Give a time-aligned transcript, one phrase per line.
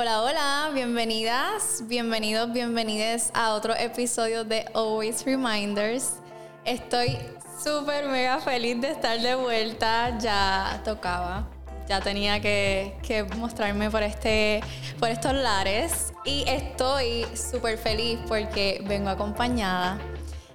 [0.00, 6.20] Hola, hola, bienvenidas, bienvenidos, bienvenidas a otro episodio de Always Reminders.
[6.64, 7.18] Estoy
[7.60, 11.48] súper mega feliz de estar de vuelta, ya tocaba,
[11.88, 14.60] ya tenía que, que mostrarme por, este,
[15.00, 19.98] por estos lares y estoy súper feliz porque vengo acompañada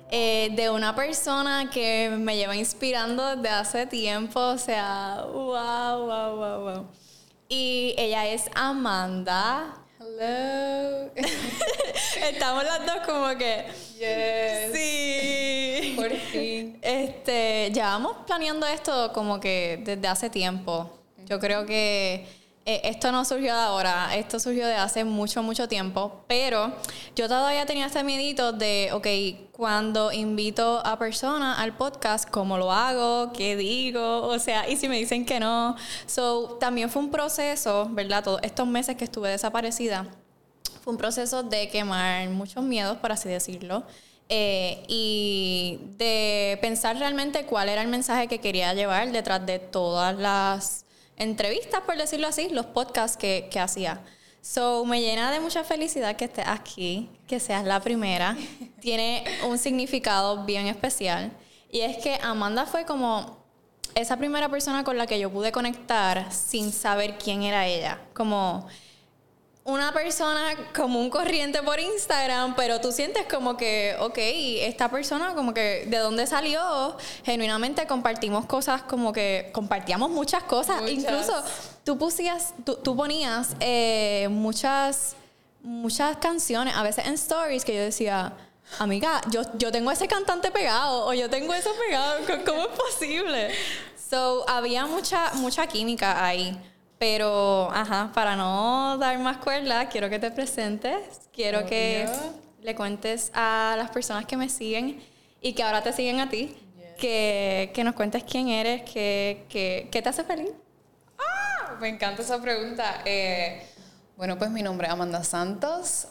[0.09, 6.35] eh, de una persona que me lleva inspirando desde hace tiempo, o sea, wow, wow,
[6.37, 7.02] wow, wow.
[7.49, 9.75] Y ella es Amanda.
[9.99, 11.11] Hello.
[12.29, 13.65] Estamos las dos como que.
[13.97, 14.73] Yes.
[14.73, 15.93] Sí.
[15.95, 16.79] Por fin.
[16.81, 20.89] Este, llevamos planeando esto como que desde hace tiempo.
[21.25, 22.27] Yo creo que
[22.65, 26.71] eh, esto no surgió de ahora, esto surgió de hace mucho, mucho tiempo, pero
[27.13, 32.71] yo todavía tenía este miedito de, ok, cuando invito a personas al podcast, ¿cómo lo
[32.71, 33.33] hago?
[33.33, 34.21] ¿Qué digo?
[34.27, 35.75] O sea, y si me dicen que no.
[36.05, 38.23] So, también fue un proceso, ¿verdad?
[38.23, 40.07] Todos estos meses que estuve desaparecida,
[40.83, 43.83] fue un proceso de quemar muchos miedos, por así decirlo.
[44.29, 50.17] Eh, y de pensar realmente cuál era el mensaje que quería llevar detrás de todas
[50.17, 50.82] las
[51.17, 54.01] entrevistas, por decirlo así, los podcasts que, que hacía.
[54.41, 58.35] So, me llena de mucha felicidad que estés aquí, que seas la primera.
[58.81, 61.31] Tiene un significado bien especial.
[61.71, 63.37] Y es que Amanda fue como
[63.95, 68.01] esa primera persona con la que yo pude conectar sin saber quién era ella.
[68.13, 68.67] Como
[69.65, 75.53] una persona común corriente por Instagram, pero tú sientes como que, ok, esta persona como
[75.53, 80.97] que de dónde salió, genuinamente compartimos cosas como que compartíamos muchas cosas, Muchas.
[80.97, 81.43] incluso
[81.85, 85.15] tú pusías, tú, tú ponías eh, muchas,
[85.61, 88.33] muchas canciones, a veces en stories que yo decía,
[88.79, 93.49] amiga, yo, yo tengo ese cantante pegado o yo tengo eso pegado, ¿cómo es posible?
[94.09, 96.59] So, había mucha, mucha química ahí.
[97.05, 102.07] Pero, ajá, para no dar más cuerda, quiero que te presentes, quiero que
[102.61, 105.03] le cuentes a las personas que me siguen
[105.41, 106.93] y que ahora te siguen a ti, Yes.
[106.97, 110.51] que, que nos cuentes quién eres, que, que, qué te hace feliz.
[111.19, 113.01] Ah, me encanta esa pregunta.
[113.03, 113.67] Eh,
[114.15, 116.07] bueno, pues mi nombre es Amanda Santos.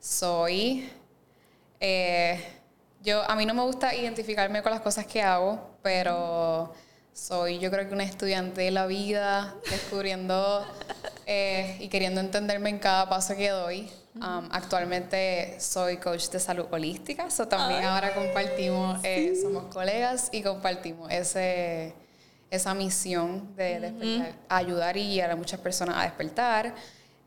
[0.00, 0.88] Soy.
[1.80, 2.42] eh,
[3.02, 6.72] yo, a mí no me gusta identificarme con las cosas que hago, pero
[7.14, 10.66] soy yo creo que una estudiante de la vida, descubriendo
[11.26, 13.88] eh, y queriendo entenderme en cada paso que doy.
[14.20, 20.28] Am, actualmente soy coach de salud holística, so también Ay, ahora compartimos, eh, somos colegas
[20.30, 21.94] y compartimos ese,
[22.48, 26.74] esa misión de despertar, ayudar y guiar a muchas personas a despertar.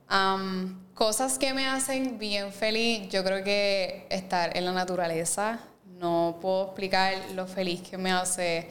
[0.07, 5.59] Am, cosas que me hacen bien feliz, yo creo que estar en la naturaleza.
[5.85, 8.69] No puedo explicar lo feliz que me hace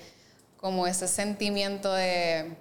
[0.56, 2.56] como ese sentimiento de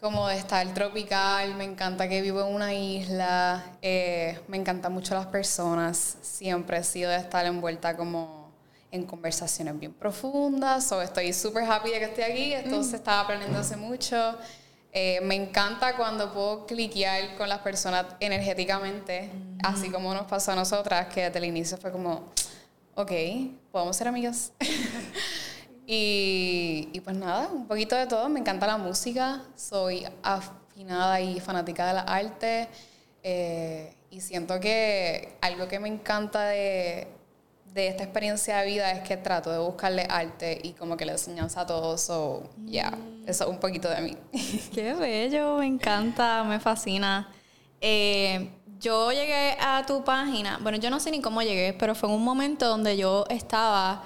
[0.00, 5.14] como de estar tropical, me encanta que vivo en una isla, eh, me encantan mucho
[5.14, 8.50] las personas, siempre he sido de estar envuelta como
[8.90, 13.20] en conversaciones bien profundas, o estoy súper happy de que estoy aquí, esto se estaba
[13.20, 14.36] aprendiendo hace mucho.
[14.92, 19.30] Eh, me encanta cuando puedo cliquear con las personas energéticamente,
[19.62, 22.32] así como nos pasó a nosotras, que desde el inicio fue como,
[22.96, 23.12] ok,
[23.70, 24.52] podemos ser amigas.
[25.92, 28.28] Y, y pues nada, un poquito de todo.
[28.28, 32.68] Me encanta la música, soy afinada y fanática de la arte.
[33.24, 37.08] eh, y siento que algo que me encanta de,
[37.64, 41.12] de esta experiencia de vida es que trato de buscarle arte y como que la
[41.12, 42.00] enseñanza a todos.
[42.02, 42.96] So, yeah,
[43.26, 44.16] eso es un poquito de mí.
[44.74, 47.28] Qué bello, me encanta, me fascina.
[47.80, 52.08] Eh, yo llegué a tu página, bueno, yo no sé ni cómo llegué, pero fue
[52.08, 54.04] en un momento donde yo estaba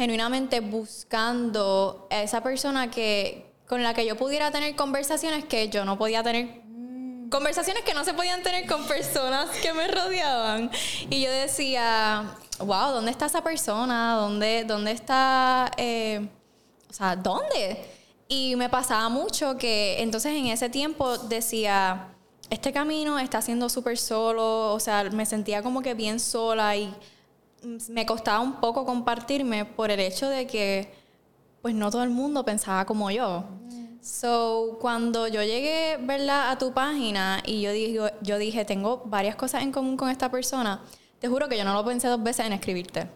[0.00, 5.84] genuinamente buscando a esa persona que con la que yo pudiera tener conversaciones que yo
[5.84, 6.62] no podía tener.
[7.30, 10.70] Conversaciones que no se podían tener con personas que me rodeaban.
[11.10, 16.28] Y yo decía wow dónde está esa persona dónde dónde está eh,
[16.88, 17.84] o sea dónde
[18.26, 22.08] y me pasaba mucho que entonces en ese tiempo decía
[22.48, 26.94] este camino está siendo súper solo o sea me sentía como que bien sola y
[27.88, 30.92] me costaba un poco compartirme por el hecho de que
[31.62, 33.44] pues no todo el mundo pensaba como yo.
[34.02, 36.50] So, cuando yo llegué, ¿verdad?
[36.50, 40.30] a tu página y yo digo, yo dije, tengo varias cosas en común con esta
[40.30, 40.82] persona,
[41.18, 43.08] te juro que yo no lo pensé dos veces en escribirte.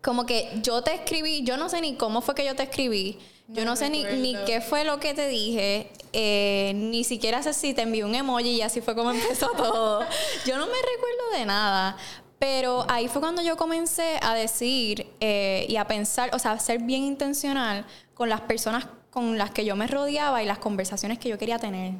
[0.00, 3.18] Como que yo te escribí, yo no sé ni cómo fue que yo te escribí,
[3.48, 7.52] yo no, sé ni, ni qué fue lo que te dije, eh, ni siquiera sé
[7.54, 10.00] si te envié un emoji y así fue como empezó todo.
[10.46, 11.96] Yo no me recuerdo de nada,
[12.38, 16.58] pero ahí fue cuando yo comencé a decir eh, y a pensar, o sea, a
[16.58, 21.18] ser bien intencional con las personas con las que yo me rodeaba y las conversaciones
[21.18, 21.94] que yo quería tener.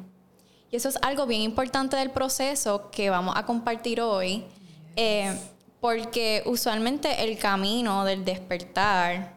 [0.71, 4.45] Y eso es algo bien importante del proceso que vamos a compartir hoy,
[4.95, 5.37] eh,
[5.81, 9.33] porque usualmente el camino del despertar,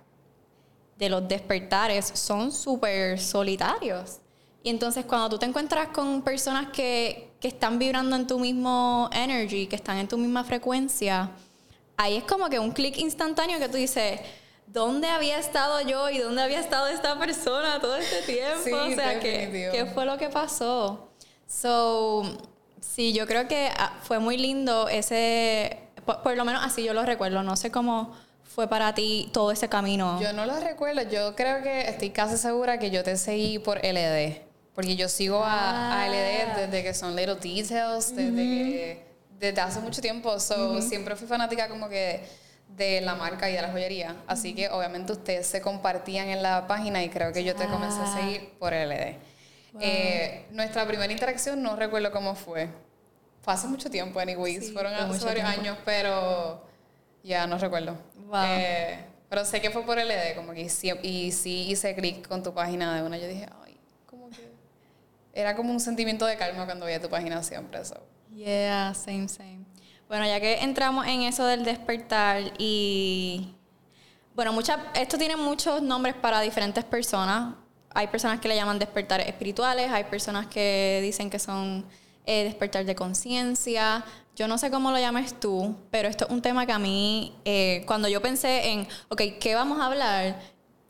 [0.98, 4.18] de los despertares, son súper solitarios.
[4.62, 9.10] Y entonces cuando tú te encuentras con personas que, que están vibrando en tu mismo
[9.12, 11.28] energy, que están en tu misma frecuencia,
[11.96, 14.20] ahí es como que un clic instantáneo que tú dices,
[14.68, 18.76] ¿dónde había estado yo y dónde había estado esta persona todo este tiempo?
[18.76, 21.08] o sea, ¿qué, ¿qué, fue lo que pasó?
[21.48, 22.22] So,
[22.80, 27.04] sí, yo creo que ah, fue muy lindo ese, por, lo menos así yo lo
[27.04, 30.20] recuerdo, no sé cómo fue para ti todo ese camino.
[30.20, 33.78] Yo no lo recuerdo, yo creo que estoy casi segura que yo te seguí por
[33.78, 36.56] LD, porque yo sigo a, LD ah.
[36.60, 39.04] desde que son Little Details, desde que
[39.38, 42.20] desde hace mucho tiempo, so, siempre fui fanática como que
[42.68, 44.16] de la marca y de la joyería.
[44.26, 47.98] Así que obviamente ustedes se compartían en la página y creo que yo te comencé
[47.98, 48.20] a ah.
[48.20, 49.16] seguir por LD.
[49.80, 52.68] Eh, nuestra primera interacción no recuerdo cómo fue.
[53.42, 54.72] Fue hace mucho tiempo, anyways.
[54.72, 56.64] Fueron hace varios años, pero
[57.22, 57.96] ya no recuerdo.
[58.46, 58.98] Eh,
[59.28, 60.62] pero sé que fue por LD, como que
[61.02, 63.18] y sí hice clic con tu página de una.
[63.18, 63.61] Yo dije, que.
[65.32, 67.80] Era como un sentimiento de calma cuando veía tu página siempre.
[67.80, 67.96] eso
[68.34, 69.64] Yeah, same, same.
[70.08, 73.54] Bueno, ya que entramos en eso del despertar y...
[74.34, 77.54] Bueno, mucha, esto tiene muchos nombres para diferentes personas.
[77.94, 81.84] Hay personas que le llaman despertares espirituales, hay personas que dicen que son
[82.24, 84.04] eh, despertar de conciencia.
[84.34, 87.34] Yo no sé cómo lo llames tú, pero esto es un tema que a mí,
[87.44, 90.40] eh, cuando yo pensé en, ok, ¿qué vamos a hablar?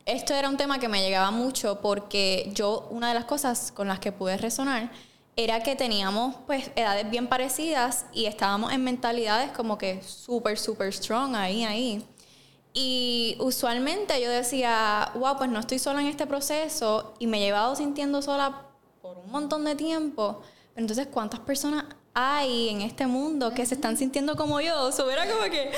[0.05, 3.87] Esto era un tema que me llegaba mucho porque yo, una de las cosas con
[3.87, 4.91] las que pude resonar
[5.37, 10.93] era que teníamos pues edades bien parecidas y estábamos en mentalidades como que súper, súper
[10.93, 12.05] strong ahí, ahí.
[12.75, 17.41] Y usualmente yo decía, wow, pues no estoy sola en este proceso y me he
[17.41, 18.67] llevado sintiendo sola
[19.03, 20.41] por un montón de tiempo.
[20.75, 21.85] Pero entonces, ¿cuántas personas
[22.15, 24.93] hay en este mundo que se están sintiendo como yo?
[24.93, 25.71] So, era como que,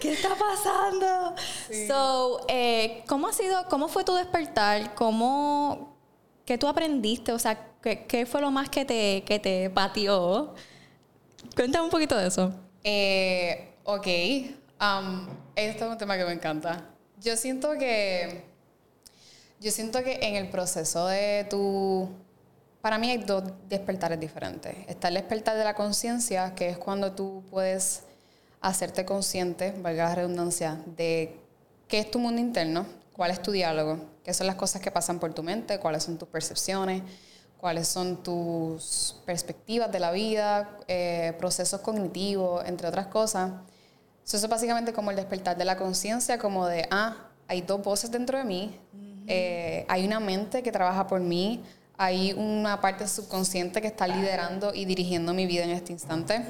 [0.00, 1.34] ¿qué está pasando?
[1.86, 4.94] So, eh, ¿cómo ha sido, cómo fue tu despertar?
[4.94, 5.96] ¿Cómo,
[6.44, 7.32] qué tú aprendiste?
[7.32, 10.54] O sea, ¿Qué, fue lo más que te, que te pateó?
[11.56, 12.52] Cuéntame un poquito de eso.
[12.84, 14.06] Eh, ok.
[14.80, 16.88] Um, esto es un tema que me encanta.
[17.20, 18.44] Yo siento que.
[19.60, 22.08] Yo siento que en el proceso de tu.
[22.82, 24.76] Para mí hay dos despertares diferentes.
[24.88, 28.02] Está el despertar de la conciencia, que es cuando tú puedes
[28.60, 31.40] hacerte consciente, valga la redundancia, de
[31.88, 32.84] qué es tu mundo interno,
[33.14, 36.18] cuál es tu diálogo, qué son las cosas que pasan por tu mente, cuáles son
[36.18, 37.02] tus percepciones
[37.62, 43.52] cuáles son tus perspectivas de la vida, eh, procesos cognitivos, entre otras cosas.
[44.26, 48.10] Eso es básicamente como el despertar de la conciencia, como de, ah, hay dos voces
[48.10, 48.76] dentro de mí,
[49.28, 51.62] eh, hay una mente que trabaja por mí,
[52.02, 56.42] hay una parte subconsciente que está liderando y dirigiendo mi vida en este instante.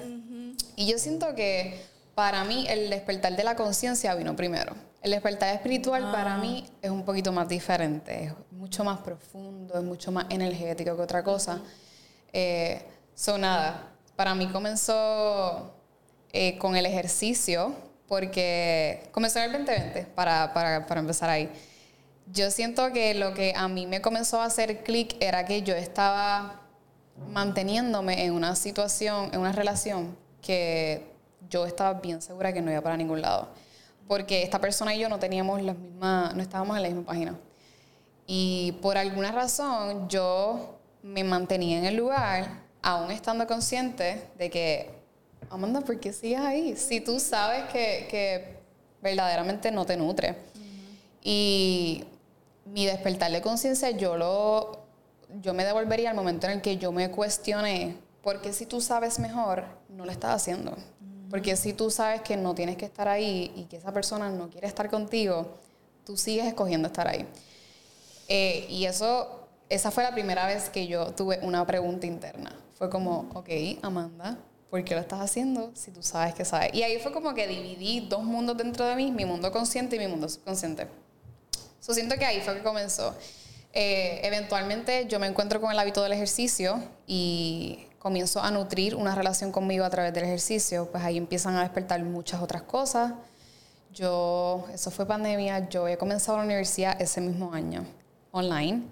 [0.77, 1.79] Y yo siento que
[2.15, 4.75] para mí el despertar de la conciencia vino primero.
[5.03, 6.39] El despertar espiritual para ah.
[6.39, 11.03] mí es un poquito más diferente, es mucho más profundo, es mucho más energético que
[11.03, 11.61] otra cosa.
[12.33, 12.83] Eh,
[13.15, 15.75] so nada, para mí comenzó
[16.33, 17.75] eh, con el ejercicio,
[18.09, 21.51] porque comenzó en el 2020, para, para, para empezar ahí.
[22.27, 25.75] Yo siento que lo que a mí me comenzó a hacer clic era que yo
[25.75, 26.61] estaba
[27.31, 31.05] manteniéndome en una situación, en una relación que
[31.49, 33.49] yo estaba bien segura que no iba para ningún lado
[34.13, 37.35] porque esta persona y yo no teníamos las mismas, no estábamos en la misma página.
[38.27, 44.91] Y por alguna razón yo me mantenía en el lugar, aún estando consciente de que,
[45.49, 46.77] Amanda, ¿por qué sigues ahí?
[46.77, 48.59] Si tú sabes que, que
[49.01, 50.37] verdaderamente no te nutre.
[51.23, 52.05] Y
[52.73, 54.83] mi despertar de conciencia, yo lo
[55.41, 59.19] yo me devolvería al momento en el que yo me cuestioné, porque si tú sabes
[59.19, 60.77] mejor, no lo estás haciendo.
[61.31, 64.51] Porque si tú sabes que no tienes que estar ahí y que esa persona no
[64.51, 65.57] quiere estar contigo,
[66.05, 67.27] tú sigues escogiendo estar ahí.
[68.29, 72.55] Eh, y eso, esa fue la primera vez que yo tuve una pregunta interna.
[72.75, 73.49] Fue como, ok,
[73.81, 74.37] Amanda,
[74.69, 76.75] ¿por qué lo estás haciendo si tú sabes que sabes?
[76.75, 79.99] Y ahí fue como que dividí dos mundos dentro de mí, mi mundo consciente y
[79.99, 80.87] mi mundo subconsciente.
[81.83, 83.13] So, siento que ahí fue que comenzó.
[83.73, 89.17] Eh, eventualmente yo me encuentro con el hábito del ejercicio y comienzo a nutrir una
[89.17, 93.15] relación conmigo a través del ejercicio, pues ahí empiezan a despertar muchas otras cosas.
[93.93, 97.85] Yo, eso fue pandemia, yo he comenzado la universidad ese mismo año,
[98.31, 98.83] online,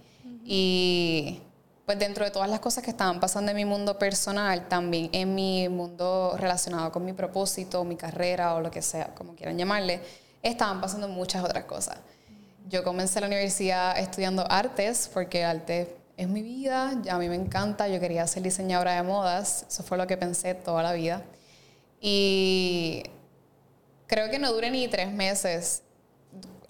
[0.45, 1.41] y
[1.87, 5.33] pues dentro de todas las cosas que estaban pasando en mi mundo personal, también en
[5.33, 10.01] mi mundo relacionado con mi propósito, mi carrera o lo que sea, como quieran llamarle,
[10.43, 11.97] estaban pasando muchas otras cosas.
[12.69, 17.35] Yo comencé la universidad estudiando artes, porque arte es mi vida, ya a mí me
[17.35, 21.23] encanta, yo quería ser diseñadora de modas, eso fue lo que pensé toda la vida.
[22.01, 23.03] Y
[24.07, 25.83] creo que no duré ni tres meses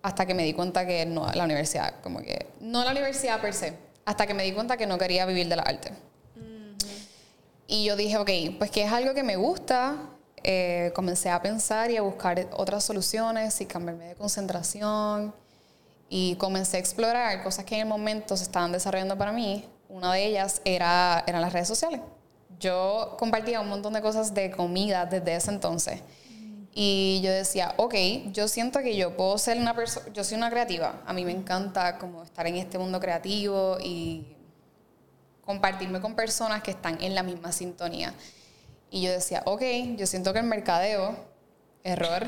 [0.03, 3.53] hasta que me di cuenta que no, la universidad, como que, no la universidad per
[3.53, 5.93] se, hasta que me di cuenta que no quería vivir de la arte.
[7.67, 9.97] Y yo dije, ok, pues que es algo que me gusta,
[10.43, 15.35] eh, comencé a pensar y a buscar otras soluciones y cambiarme de concentración
[16.13, 19.65] y comencé a explorar cosas que en el momento se estaban desarrollando para mí.
[19.89, 22.01] Una de ellas era, eran las redes sociales.
[22.59, 26.03] Yo compartía un montón de cosas de comida desde ese entonces.
[26.75, 27.95] Y yo decía, ok,
[28.33, 31.33] yo siento que yo puedo ser una persona, yo soy una creativa, a mí me
[31.33, 34.37] encanta como estar en este mundo creativo y
[35.45, 38.15] compartirme con personas que están en la misma sintonía.
[38.91, 39.63] Y yo decía, ok,
[39.97, 41.17] yo siento que el mercadeo,
[41.85, 42.27] error,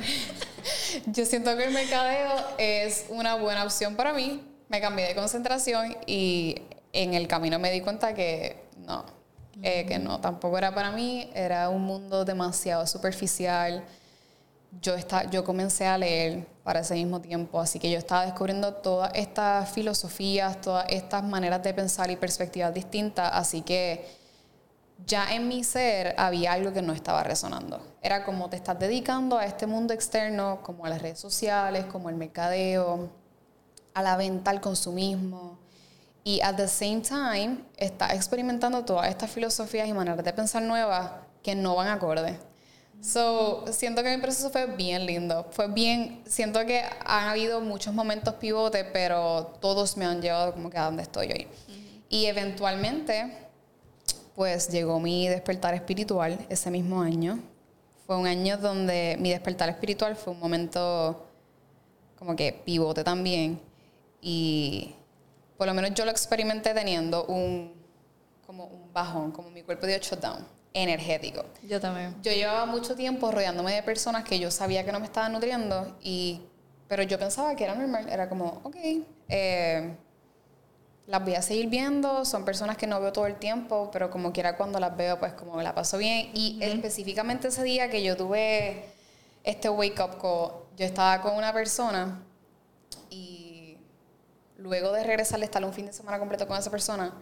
[1.06, 4.42] yo siento que el mercadeo es una buena opción para mí.
[4.68, 9.04] Me cambié de concentración y en el camino me di cuenta que no,
[9.62, 13.84] eh, que no, tampoco era para mí, era un mundo demasiado superficial.
[14.80, 18.72] Yo, está, yo comencé a leer para ese mismo tiempo, así que yo estaba descubriendo
[18.74, 24.21] todas estas filosofías, todas estas maneras de pensar y perspectivas distintas, así que
[25.06, 27.80] ya en mi ser había algo que no estaba resonando.
[28.02, 32.08] Era como te estás dedicando a este mundo externo, como a las redes sociales, como
[32.08, 33.10] el mercadeo,
[33.94, 35.58] a la venta, al consumismo.
[36.24, 41.10] Y at the same time, estás experimentando todas estas filosofías y maneras de pensar nuevas
[41.42, 42.38] que no van acorde.
[43.00, 45.48] So, siento que mi proceso fue bien lindo.
[45.50, 50.70] Fue bien, siento que han habido muchos momentos pivotes, pero todos me han llevado como
[50.70, 51.48] que a donde estoy hoy.
[52.08, 53.41] Y eventualmente,
[54.42, 57.38] pues llegó mi despertar espiritual ese mismo año.
[58.08, 61.28] Fue un año donde mi despertar espiritual fue un momento
[62.18, 63.60] como que pivote también.
[64.20, 64.96] Y
[65.56, 67.72] por lo menos yo lo experimenté teniendo un,
[68.44, 70.44] como un bajón, como mi cuerpo dio shutdown
[70.74, 71.44] energético.
[71.62, 72.16] Yo también.
[72.20, 75.96] Yo llevaba mucho tiempo rodeándome de personas que yo sabía que no me estaban nutriendo,
[76.02, 76.42] y,
[76.88, 78.08] pero yo pensaba que era normal.
[78.08, 78.76] Era como, ok,
[79.28, 79.96] eh,
[81.06, 84.32] las voy a seguir viendo, son personas que no veo todo el tiempo, pero como
[84.32, 86.30] quiera cuando las veo, pues como me la paso bien.
[86.34, 88.84] Y específicamente ese día que yo tuve
[89.42, 92.22] este wake up call, yo estaba con una persona
[93.10, 93.76] y
[94.56, 97.12] luego de regresar de estar un fin de semana completo con esa persona,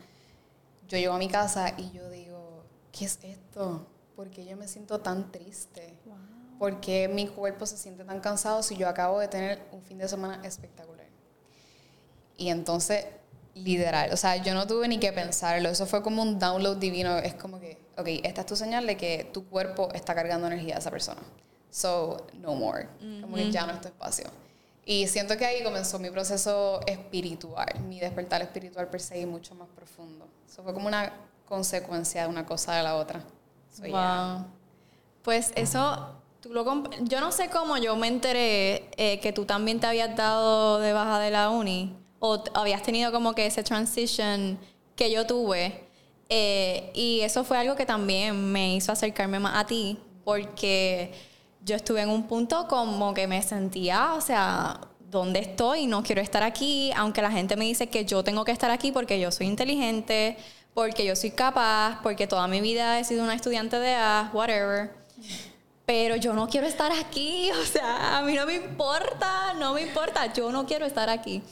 [0.86, 3.86] yo llego a mi casa y yo digo, ¿qué es esto?
[4.14, 5.98] ¿Por qué yo me siento tan triste?
[6.58, 9.96] ¿Por qué mi cuerpo se siente tan cansado si yo acabo de tener un fin
[9.96, 11.06] de semana espectacular?
[12.36, 13.06] Y entonces,
[13.54, 17.18] literal, o sea, yo no tuve ni que pensarlo, eso fue como un download divino,
[17.18, 20.76] es como que, ok, esta es tu señal de que tu cuerpo está cargando energía
[20.76, 21.20] a esa persona.
[21.70, 22.88] So, no more.
[23.20, 24.28] Como que ya no es tu espacio.
[24.84, 29.54] Y siento que ahí comenzó mi proceso espiritual, mi despertar espiritual per se y mucho
[29.54, 30.26] más profundo.
[30.48, 31.12] Eso fue como una
[31.46, 33.22] consecuencia de una cosa de la otra.
[33.78, 34.46] wow.
[35.22, 36.64] Pues eso, tú lo
[37.02, 40.92] yo no sé cómo yo me enteré eh, que tú también te habías dado de
[40.92, 44.58] baja de la uni o habías tenido como que ese transition
[44.94, 45.88] que yo tuve.
[46.28, 51.12] Eh, y eso fue algo que también me hizo acercarme más a ti porque
[51.64, 55.86] yo estuve en un punto como que me sentía, o sea, ¿dónde estoy?
[55.86, 58.92] No quiero estar aquí, aunque la gente me dice que yo tengo que estar aquí
[58.92, 60.36] porque yo soy inteligente,
[60.72, 64.94] porque yo soy capaz, porque toda mi vida he sido una estudiante de A, whatever.
[65.84, 69.82] Pero yo no quiero estar aquí, o sea, a mí no me importa, no me
[69.82, 71.42] importa, yo no quiero estar aquí.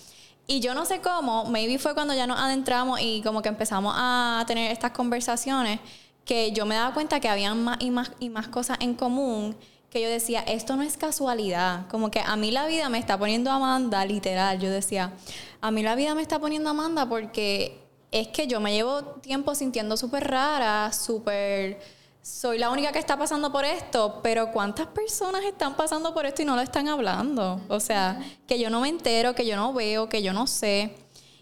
[0.50, 3.92] Y yo no sé cómo, maybe fue cuando ya nos adentramos y como que empezamos
[3.94, 5.78] a tener estas conversaciones,
[6.24, 9.54] que yo me daba cuenta que había más y más y más cosas en común,
[9.90, 13.18] que yo decía, esto no es casualidad, como que a mí la vida me está
[13.18, 15.12] poniendo Amanda, literal, yo decía,
[15.60, 19.54] a mí la vida me está poniendo Amanda porque es que yo me llevo tiempo
[19.54, 21.97] sintiendo súper rara, súper...
[22.28, 26.42] Soy la única que está pasando por esto, pero ¿cuántas personas están pasando por esto
[26.42, 27.58] y no lo están hablando?
[27.68, 30.94] O sea, que yo no me entero, que yo no veo, que yo no sé.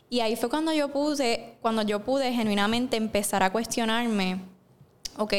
[0.08, 4.40] Y ahí fue cuando yo pude, cuando yo pude genuinamente empezar a cuestionarme,
[5.18, 5.34] ok,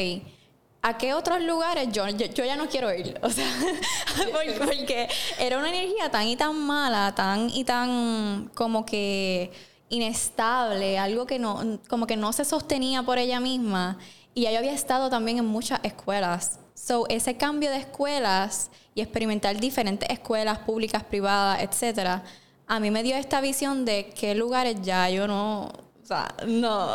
[0.82, 3.18] ¿a qué otros lugares yo, yo, ya no quiero ir?
[3.22, 3.48] O sea,
[4.58, 9.50] porque era una energía tan y tan mala, tan y tan como que
[9.88, 13.98] inestable, algo que no, como que no se sostenía por ella misma.
[14.38, 16.60] Y yo había estado también en muchas escuelas.
[16.72, 22.22] So, ese cambio de escuelas y experimentar diferentes escuelas públicas, privadas, etcétera,
[22.68, 26.88] a mí me dio esta visión de qué lugares ya yo no, o sea, no,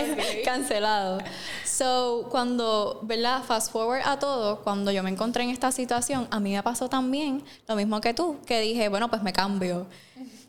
[0.44, 1.20] cancelado.
[1.64, 3.42] So, cuando, ¿verdad?
[3.42, 6.90] Fast forward a todo, cuando yo me encontré en esta situación, a mí me pasó
[6.90, 9.86] también lo mismo que tú, que dije, bueno, pues me cambio.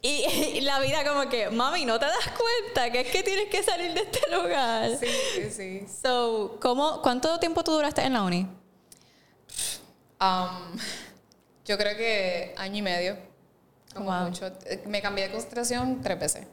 [0.06, 3.64] Y, la vida como que, mami, ¿no te das cuenta que es que tienes que
[3.64, 4.98] salir de este lugar?
[5.00, 5.86] Sí, sí, sí.
[6.04, 8.46] So, ¿cómo, ¿cuánto tiempo tú duraste en la uni?
[10.20, 10.78] Um,
[11.64, 13.18] yo creo que año y medio.
[13.96, 14.52] Como mucho.
[14.88, 16.48] Me cambié de concentración tres veces.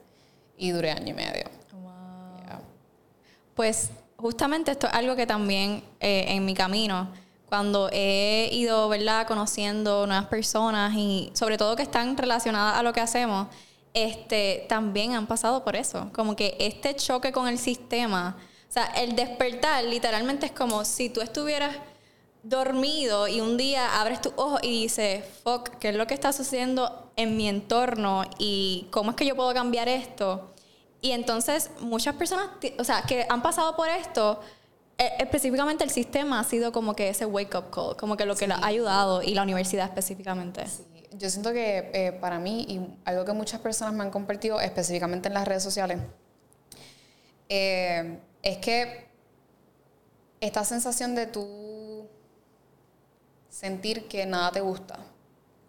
[0.57, 1.51] Y duré año y medio.
[1.73, 2.61] Wow.
[3.57, 7.13] Pues justamente esto es algo que también eh, en mi camino
[7.51, 12.93] cuando he ido, ¿verdad?, conociendo nuevas personas y sobre todo que están relacionadas a lo
[12.93, 13.49] que hacemos,
[13.93, 16.11] este, también han pasado por eso.
[16.15, 18.37] Como que este choque con el sistema,
[18.69, 21.77] o sea, el despertar literalmente es como si tú estuvieras
[22.45, 26.33] dormido y un día abres tus ojos y dices, fuck, ¿qué es lo que está
[26.33, 30.55] sucediendo en mi entorno y cómo es que yo puedo cambiar esto?
[31.03, 32.47] Y entonces muchas personas,
[32.79, 34.41] o sea, que han pasado por esto,
[35.01, 38.37] eh, específicamente el sistema ha sido como que ese wake up call, como que lo
[38.37, 40.67] que le ha ayudado y la universidad específicamente.
[40.67, 40.85] Sí.
[41.13, 45.29] Yo siento que eh, para mí y algo que muchas personas me han compartido específicamente
[45.29, 45.99] en las redes sociales
[47.49, 49.09] eh, es que
[50.39, 52.07] esta sensación de tú
[53.49, 54.99] sentir que nada te gusta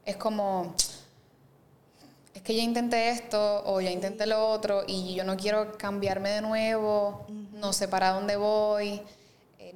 [0.04, 0.76] es como
[2.34, 6.32] es que ya intenté esto o ya intenté lo otro y yo no quiero cambiarme
[6.32, 9.02] de nuevo, no sé para dónde voy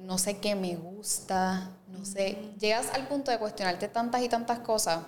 [0.06, 2.52] no sé qué me gusta, no sé.
[2.60, 5.00] Llegas al punto de cuestionarte tantas y tantas cosas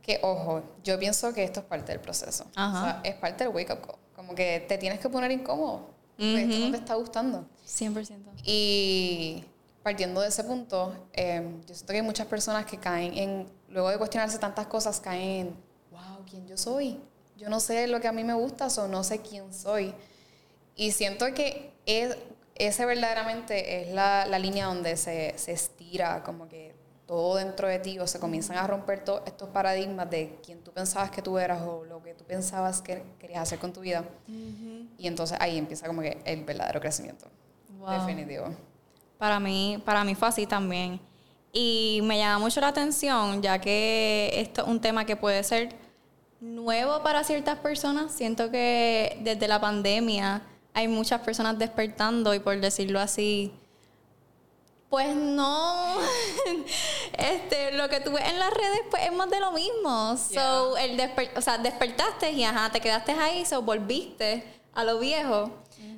[0.00, 2.44] que, ojo, yo pienso que esto es parte del proceso.
[2.50, 3.96] O sea, es parte del wake up call.
[4.16, 5.90] Como que te tienes que poner incómodo.
[6.18, 7.46] Esto no te está gustando.
[7.66, 8.32] 100%.
[8.44, 9.44] Y
[9.82, 13.90] partiendo de ese punto, em, yo siento que hay muchas personas que caen en, luego
[13.90, 15.56] de cuestionarse tantas cosas, caen en,
[15.90, 16.98] wow, ¿quién yo soy?
[17.36, 19.94] Yo no sé lo que a mí me gusta, o no sé quién soy.
[20.74, 22.16] Y siento que es,
[22.54, 26.74] ese verdaderamente es la, la línea donde se, se, estira como que
[27.06, 30.72] todo dentro de ti o se comienzan a romper todos estos paradigmas de quién tú
[30.72, 34.04] pensabas que tú eras o lo que tú pensabas que querías hacer con tu vida.
[34.98, 37.26] Y entonces ahí empieza como que el verdadero crecimiento.
[37.90, 38.46] Definitivo.
[39.18, 41.00] Para mí, para mí fue así también.
[41.52, 45.74] Y me llama mucho la atención, ya que esto es un tema que puede ser
[46.40, 48.12] nuevo para ciertas personas.
[48.12, 50.42] Siento que desde la pandemia
[50.74, 53.52] hay muchas personas despertando y por decirlo así,
[54.92, 55.96] pues no,
[57.16, 60.18] este, lo que tú ves en las redes pues es más de lo mismo.
[60.18, 61.00] So, el
[61.34, 65.50] o sea, despertaste y ajá, te quedaste ahí, so volviste a lo viejo.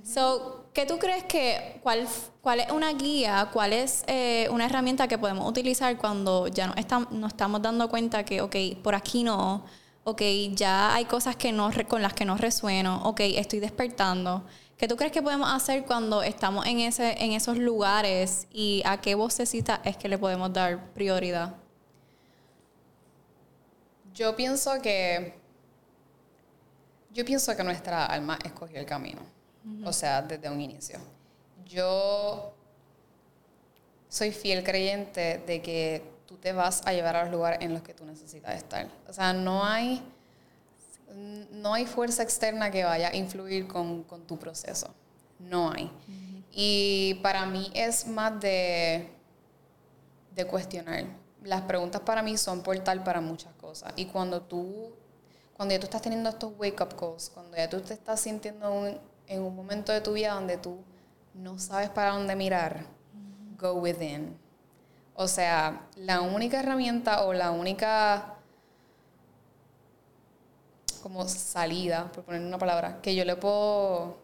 [0.04, 2.06] So, ¿qué tú crees que, cuál,
[2.40, 6.74] cuál es una guía, cuál es eh, una herramienta que podemos utilizar cuando ya no
[6.76, 9.64] estamos, nos estamos dando cuenta que, ok, por aquí no,
[10.04, 14.44] ok, ya hay cosas que no, con las que no resueno, ok, estoy despertando.
[14.76, 19.00] ¿Qué tú crees que podemos hacer cuando estamos en, ese, en esos lugares y a
[19.00, 21.54] qué vocecita es que le podemos dar prioridad?
[24.12, 25.34] Yo pienso que
[27.14, 29.20] yo pienso que nuestra alma escogió el camino,
[29.84, 30.98] o sea, desde un inicio.
[31.64, 32.52] Yo
[34.08, 37.82] soy fiel creyente de que tú te vas a llevar a los lugares en los
[37.82, 38.88] que tú necesitas estar.
[39.08, 40.02] O sea, no hay
[41.14, 44.94] no hay fuerza externa que vaya a influir con, tu proceso.
[45.38, 45.90] No hay.
[46.52, 49.08] Y para mí es más de,
[50.34, 51.04] de cuestionar.
[51.42, 53.92] Las preguntas para mí son portal para muchas cosas.
[53.96, 54.92] Y cuando tú,
[55.56, 59.42] cuando ya tú estás teniendo estos wake-up calls, cuando ya tú te estás sintiendo en
[59.42, 60.78] un momento de tu vida donde tú
[61.34, 62.86] no sabes para dónde mirar,
[63.58, 64.36] go within.
[65.14, 68.33] O sea, la única herramienta o la única
[71.04, 74.16] como salida, por poner una palabra, que yo le puedo,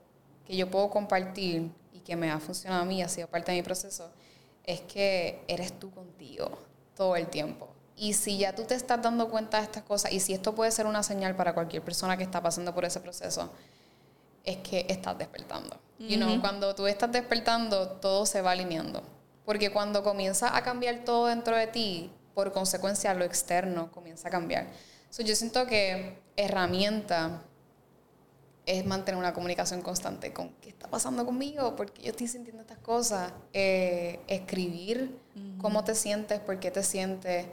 [0.47, 3.59] que yo puedo compartir y que me ha funcionado a mí, ha sido parte de
[3.59, 4.11] mi proceso,
[4.65, 6.59] es que eres tú contigo
[6.97, 7.69] todo el tiempo.
[7.97, 10.71] Y si ya tú te estás dando cuenta de estas cosas, y si esto puede
[10.71, 13.53] ser una señal para cualquier persona que está pasando por ese proceso,
[14.43, 15.79] es que estás despertando.
[15.99, 19.03] y no cuando tú estás despertando, todo se va alineando.
[19.45, 24.31] Porque cuando comienza a cambiar todo dentro de ti, por consecuencia lo externo comienza a
[24.31, 24.69] cambiar
[25.19, 27.43] yo siento que herramienta
[28.67, 32.79] es mantener una comunicación constante con qué está pasando conmigo, porque yo estoy sintiendo estas
[32.79, 35.19] cosas, eh, escribir
[35.61, 37.47] cómo te sientes, por qué te sientes,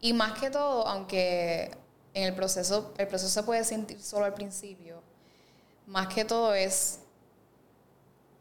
[0.00, 1.70] y más que todo, aunque
[2.12, 5.00] en el proceso, el proceso se puede sentir solo al principio,
[5.86, 7.00] más que todo es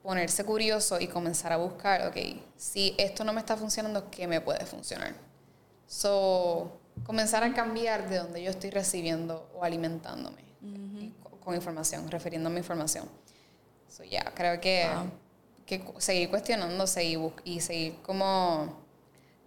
[0.01, 2.17] ponerse curioso y comenzar a buscar, ok,
[2.57, 5.13] si esto no me está funcionando, ¿qué me puede funcionar?
[5.87, 10.43] So, comenzar a cambiar de donde yo estoy recibiendo o alimentándome
[11.43, 13.09] con, información, refiriéndome a información.
[13.89, 14.87] So, ya, creo que,
[15.65, 18.81] que seguir cuestionándose y, y seguir como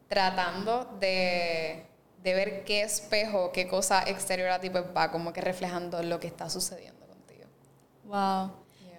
[0.08, 1.86] tratando de,
[2.22, 6.20] de ver qué espejo, qué cosa exterior a ti pues va como que reflejando lo
[6.20, 7.48] que está sucediendo contigo.
[8.04, 8.52] Wow.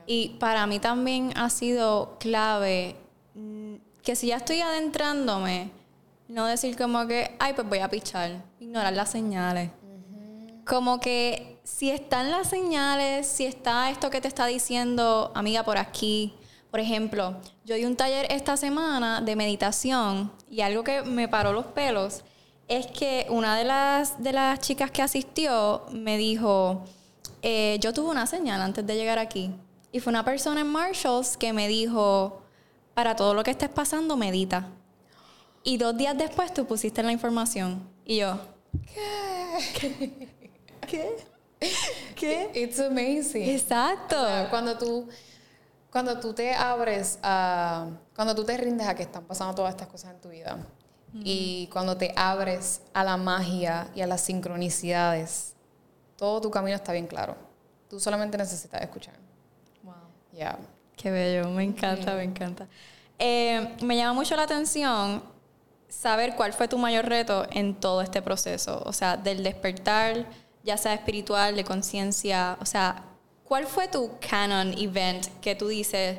[0.05, 2.95] Y para mí también ha sido clave
[3.35, 5.71] mm, que si ya estoy adentrándome,
[6.27, 9.71] no decir como que, ay, pues voy a pichar, ignorar las señales.
[10.65, 15.77] Como que si están las señales, si está esto que te está diciendo, amiga, por
[15.77, 16.33] aquí.
[16.71, 21.53] Por ejemplo, yo di un taller esta semana de meditación y algo que me paró
[21.53, 22.23] los pelos
[22.67, 26.83] es que una de las, de las chicas que asistió me dijo,
[27.41, 29.51] eh, yo tuve una señal antes de llegar aquí.
[29.93, 32.41] Y fue una persona en Marshalls que me dijo,
[32.93, 34.67] para todo lo que estés pasando, medita.
[35.67, 37.85] Y dos días después tú pusiste la información.
[38.05, 38.39] Y yo,
[39.77, 40.29] ¿qué?
[40.87, 41.17] ¿Qué?
[42.15, 42.51] ¿Qué?
[42.55, 43.49] It's amazing.
[43.49, 44.15] Exacto.
[44.49, 45.09] cuando tú
[45.91, 49.89] cuando tú te abres a cuando tú te rindes a que están pasando todas estas
[49.89, 50.57] cosas en tu vida
[51.15, 55.53] y cuando te abres a la magia y a las sincronicidades,
[56.15, 57.35] todo tu camino está bien claro.
[57.89, 59.15] Tú solamente necesitas escuchar.
[59.83, 59.95] Wow.
[60.31, 60.59] Yeah.
[60.95, 62.69] Qué bello, me encanta, me encanta.
[63.19, 65.35] Eh, me llama mucho la atención
[65.87, 70.25] saber cuál fue tu mayor reto en todo este proceso, o sea, del despertar,
[70.63, 73.03] ya sea espiritual, de conciencia, o sea,
[73.43, 76.17] ¿cuál fue tu canon event que tú dices,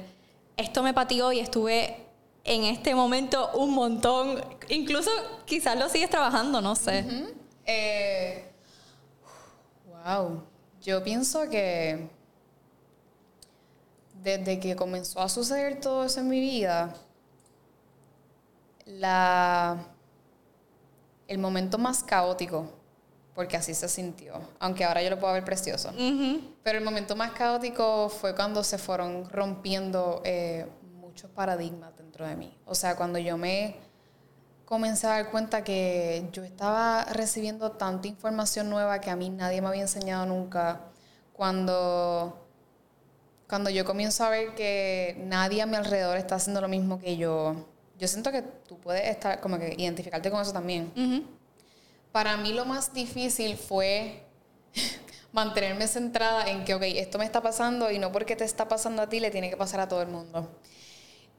[0.57, 2.09] esto me pateó y estuve
[2.45, 5.11] en este momento un montón, incluso
[5.45, 7.05] quizás lo sigues trabajando, no sé.
[7.67, 8.51] Eh,
[9.87, 10.43] wow,
[10.81, 12.09] yo pienso que
[14.23, 16.95] desde que comenzó a suceder todo eso en mi vida,
[18.89, 19.77] la,
[21.27, 22.73] el momento más caótico,
[23.35, 25.93] porque así se sintió, aunque ahora yo lo puedo ver precioso,
[26.63, 32.35] pero el momento más caótico fue cuando se fueron rompiendo eh, muchos paradigmas dentro de
[32.35, 32.57] mí.
[32.65, 33.77] O sea, cuando yo me
[34.65, 39.61] comencé a dar cuenta que yo estaba recibiendo tanta información nueva que a mí nadie
[39.61, 40.81] me había enseñado nunca,
[41.33, 42.45] cuando
[43.49, 47.17] cuando yo comienzo a ver que nadie a mi alrededor está haciendo lo mismo que
[47.17, 47.67] yo,
[47.99, 50.93] yo siento que tú puedes estar como que identificarte con eso también.
[52.13, 54.25] Para mí lo más difícil fue
[55.33, 59.03] mantenerme centrada en que, ok, esto me está pasando y no porque te está pasando
[59.03, 60.49] a ti le tiene que pasar a todo el mundo.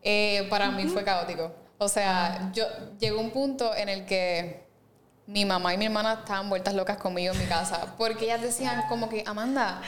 [0.01, 1.51] Eh, para mí fue caótico.
[1.77, 2.65] O sea, yo
[2.99, 4.67] llegó un punto en el que
[5.27, 8.83] mi mamá y mi hermana estaban vueltas locas conmigo en mi casa porque ellas decían
[8.89, 9.81] como que, Amanda,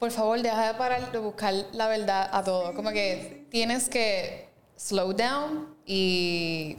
[0.00, 2.74] por favor, deja de parar de buscar la verdad a todo.
[2.74, 6.76] Como que tienes que slow down y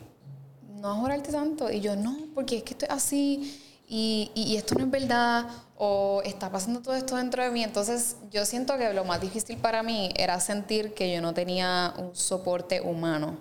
[0.75, 1.71] no ajorarte tanto.
[1.71, 6.21] Y yo, no, porque es que estoy así y, y, esto no es verdad o
[6.25, 7.63] está pasando todo esto dentro de mí.
[7.63, 11.93] Entonces, yo siento que lo más difícil para mí era sentir que yo no tenía
[11.97, 13.37] un soporte humano.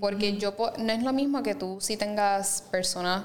[0.00, 3.24] Porque yo no es lo mismo que tú si tengas personas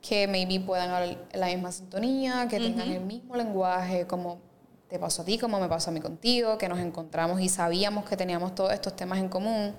[0.00, 4.40] que maybe puedan hablar la misma sintonía, que tengan el mismo lenguaje, como
[4.88, 8.04] te pasó a ti como me pasó a mí contigo, que nos encontramos y sabíamos
[8.04, 9.74] que teníamos todos estos temas en común.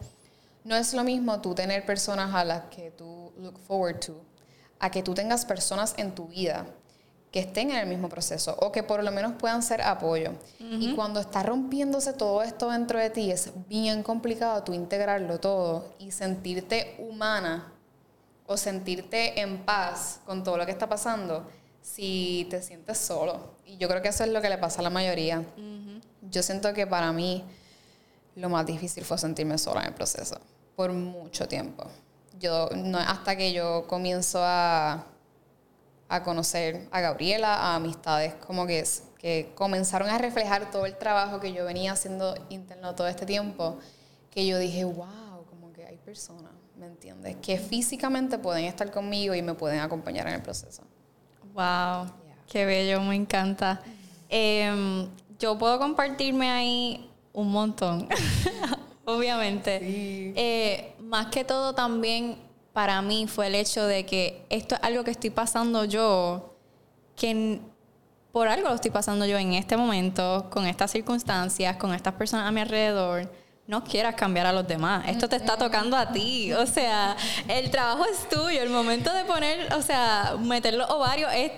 [0.64, 4.22] No es lo mismo tú tener personas a las que tú look forward to,
[4.80, 6.66] a que tú tengas personas en tu vida
[7.34, 10.34] que estén en el mismo proceso o que por lo menos puedan ser apoyo.
[10.60, 15.96] Y cuando está rompiéndose todo esto dentro de ti, es bien complicado tú integrarlo todo
[15.98, 17.74] y sentirte humana
[18.46, 21.50] o sentirte en paz con todo lo que está pasando
[21.82, 23.56] si te sientes solo.
[23.66, 25.44] Y yo creo que eso es lo que le pasa a la mayoría.
[26.22, 27.44] Yo siento que para mí
[28.36, 30.38] lo más difícil fue sentirme sola en el proceso,
[30.76, 31.86] por mucho tiempo.
[32.40, 35.06] Yo, no, hasta que yo comienzo a,
[36.10, 38.84] a conocer a Gabriela, a amistades como que,
[39.18, 43.80] que comenzaron a reflejar todo el trabajo que yo venía haciendo interno todo este tiempo,
[44.30, 47.38] que yo dije, wow, como que hay personas, ¿me entiendes?
[47.42, 50.84] Que físicamente pueden estar conmigo y me pueden acompañar en el proceso.
[51.54, 52.12] Wow,
[52.48, 53.82] qué bello, me encanta.
[54.30, 55.08] Em,
[55.40, 58.08] yo puedo compartirme ahí un montón,
[59.06, 59.80] obviamente.
[59.84, 62.38] Eh, más que todo también
[62.74, 66.56] para mí fue el hecho de que esto es algo que estoy pasando yo,
[67.16, 67.60] que
[68.32, 72.48] por algo lo estoy pasando yo en este momento, con estas circunstancias, con estas personas
[72.48, 73.30] a mi alrededor
[73.68, 75.06] no quieras cambiar a los demás.
[75.08, 76.52] Esto te está tocando a ti.
[76.54, 77.16] O sea,
[77.48, 78.62] el trabajo es tuyo.
[78.62, 81.52] El momento de poner, o sea, meter los ovarios es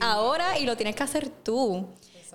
[0.00, 1.86] ahora y lo tienes que hacer tú.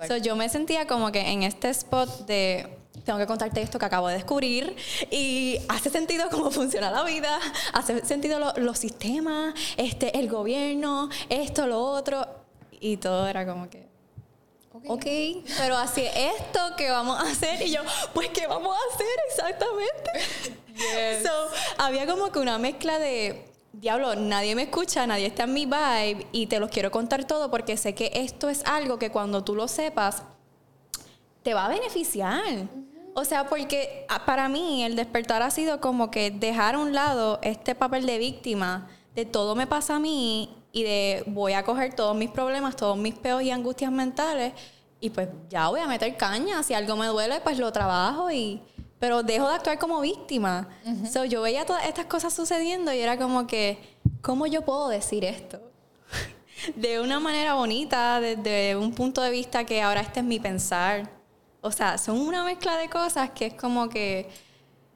[0.08, 3.84] So, yo me sentía como que en este spot de tengo que contarte esto que
[3.84, 4.76] acabo de descubrir
[5.10, 7.38] y hace sentido cómo funciona la vida,
[7.72, 12.26] hace sentido los sistemas, este, el gobierno, esto, lo otro
[12.80, 13.92] y todo era como que
[14.86, 15.04] ok,
[15.58, 17.62] pero así esto que vamos a hacer.
[17.62, 17.80] Y yo,
[18.14, 20.10] pues, ¿qué vamos a hacer exactamente?
[21.22, 21.30] So,
[21.76, 26.26] había como que una mezcla de diablo, nadie me escucha, nadie está en mi vibe
[26.32, 29.54] y te los quiero contar todo porque sé que esto es algo que cuando tú
[29.54, 30.22] lo sepas,
[31.42, 32.68] te va a beneficiar.
[33.14, 36.94] O sea, porque ah, para mí el despertar ha sido como que dejar a un
[36.94, 41.64] lado este papel de víctima, de todo me pasa a mí y de voy a
[41.64, 44.54] coger todos mis problemas, todos mis peos y angustias mentales
[45.02, 46.62] y pues ya voy a meter caña.
[46.62, 48.62] Si algo me duele, pues lo trabajo y...
[49.00, 50.68] Pero dejo de actuar como víctima.
[51.12, 55.24] So, yo veía todas estas cosas sucediendo y era como que, ¿cómo yo puedo decir
[55.24, 55.60] esto?
[56.76, 61.10] de una manera bonita, desde un punto de vista que ahora este es mi pensar.
[61.62, 64.28] O sea, son una mezcla de cosas que es como que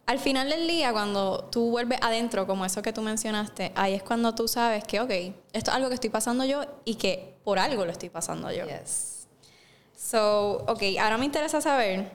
[0.04, 4.02] al final del día, cuando tú vuelves adentro, como eso que tú mencionaste, ahí es
[4.02, 5.10] cuando tú sabes que, ok,
[5.52, 8.66] esto es algo que estoy pasando yo y que por algo lo estoy pasando yo.
[8.66, 9.26] Yes.
[9.96, 12.10] So, ok, ahora me interesa saber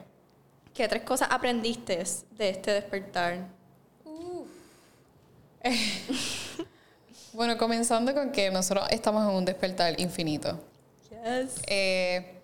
[0.72, 3.46] qué tres cosas aprendiste de este despertar.
[7.32, 10.58] bueno, comenzando con que nosotros estamos en un despertar infinito.
[11.10, 11.62] Yes.
[11.66, 12.41] Eh,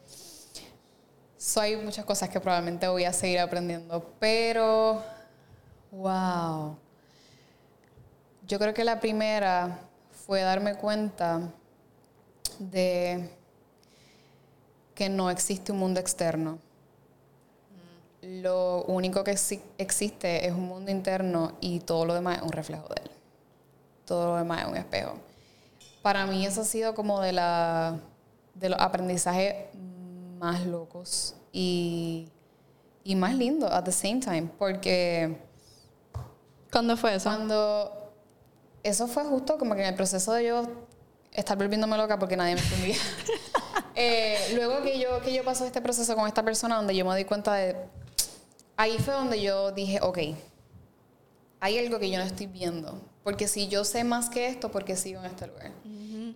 [1.39, 5.03] so hay muchas cosas que probablemente voy a seguir aprendiendo, pero
[5.93, 6.77] wow.
[8.47, 9.79] Yo creo que la primera
[10.27, 11.41] fue darme cuenta
[12.59, 13.31] de
[14.95, 16.59] que no existe un mundo externo.
[18.21, 19.37] Lo único que
[19.79, 23.11] existe es un mundo interno y todo lo demás es un reflejo de él.
[24.05, 25.15] Todo lo demás es un espejo.
[26.03, 28.01] Para mí eso ha sido como de, la,
[28.55, 29.55] de los aprendizajes
[30.39, 32.29] más locos y,
[33.05, 34.49] y más lindos at the same time.
[34.59, 35.39] Porque...
[36.71, 37.29] ¿Cuándo fue eso?
[37.29, 38.13] Cuando...
[38.83, 40.67] Eso fue justo como que en el proceso de yo
[41.33, 42.97] estar volviéndome loca porque nadie me entendía.
[44.01, 47.17] Eh, luego que yo, que yo paso este proceso con esta persona donde yo me
[47.17, 47.75] di cuenta de...
[48.77, 50.19] Ahí fue donde yo dije, ok,
[51.59, 53.01] hay algo que yo no estoy viendo.
[53.25, 55.73] Porque si yo sé más que esto, ¿por qué sigo en este lugar?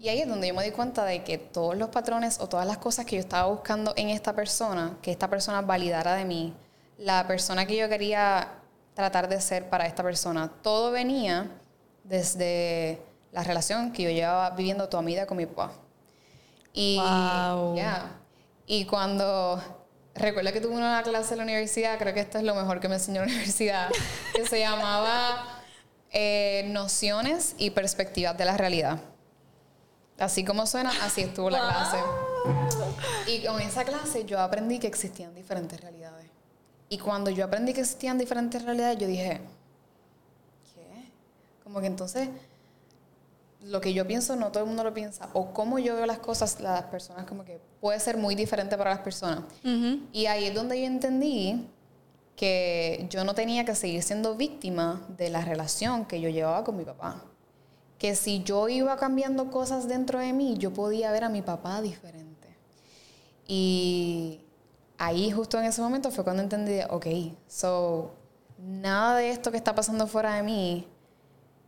[0.02, 2.66] Y ahí es donde yo me di cuenta de que todos los patrones o todas
[2.66, 6.52] las cosas que yo estaba buscando en esta persona, que esta persona validara de mí,
[6.98, 8.48] la persona que yo quería
[8.94, 11.48] tratar de ser para esta persona, todo venía
[12.02, 15.70] desde la relación que yo llevaba viviendo toda mi vida con mi papá.
[16.72, 17.00] Y,
[18.66, 19.62] y cuando
[20.16, 22.88] recuerdo que tuve una clase en la universidad, creo que esto es lo mejor que
[22.88, 23.88] me enseñó la universidad,
[24.34, 25.62] que se llamaba
[26.10, 28.98] eh, Nociones y Perspectivas de la Realidad.
[30.22, 31.96] Así como suena, así estuvo la clase.
[33.26, 36.30] Y con esa clase yo aprendí que existían diferentes realidades.
[36.88, 39.40] Y cuando yo aprendí que existían diferentes realidades, yo dije,
[40.74, 41.10] ¿qué?
[41.64, 42.28] Como que entonces
[43.62, 46.18] lo que yo pienso no todo el mundo lo piensa, o cómo yo veo las
[46.18, 49.42] cosas, las personas como que puede ser muy diferente para las personas.
[50.12, 51.68] Y ahí es donde yo entendí
[52.36, 56.76] que yo no tenía que seguir siendo víctima de la relación que yo llevaba con
[56.76, 57.24] mi papá.
[58.02, 61.80] Que si yo iba cambiando cosas dentro de mí, yo podía ver a mi papá
[61.80, 62.48] diferente.
[63.46, 64.40] Y
[64.98, 67.06] ahí justo en ese momento fue cuando entendí, ok,
[67.46, 68.12] so,
[68.58, 70.88] nada de esto que está pasando fuera de mí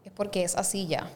[0.04, 1.08] es porque es así ya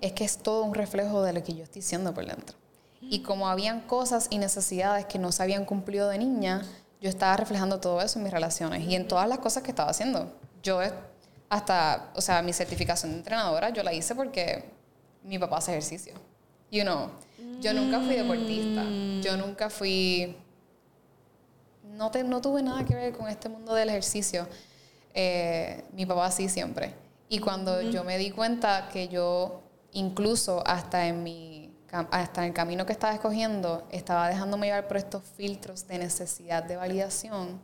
[0.00, 2.56] es que es todo un reflejo de lo que yo estoy siendo por dentro.
[3.02, 6.62] Y como habían cosas y necesidades que no se habían cumplido de niña,
[7.02, 9.90] yo estaba reflejando todo eso en mis relaciones y en todas las cosas que estaba
[9.90, 10.32] haciendo.
[10.62, 10.80] Yo
[11.54, 14.64] hasta, o sea, mi certificación de entrenadora, yo la hice porque
[15.22, 16.14] mi papá hace ejercicio.
[16.70, 17.10] You know,
[17.60, 18.82] yo nunca fui deportista,
[19.22, 20.36] yo nunca fui...
[21.84, 24.48] No, te, no tuve nada que ver con este mundo del ejercicio.
[25.12, 26.92] Eh, mi papá sí siempre.
[27.28, 29.62] Y cuando yo me di cuenta que yo,
[29.92, 31.70] incluso hasta en mi
[32.10, 36.64] hasta en el camino que estaba escogiendo, estaba dejándome llevar por estos filtros de necesidad
[36.64, 37.62] de validación,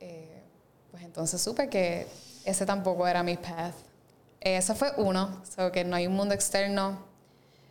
[0.00, 0.42] eh,
[0.90, 2.06] pues entonces supe que
[2.48, 3.74] ese tampoco era mi path.
[4.40, 6.98] Ese fue uno, so que no hay un mundo externo,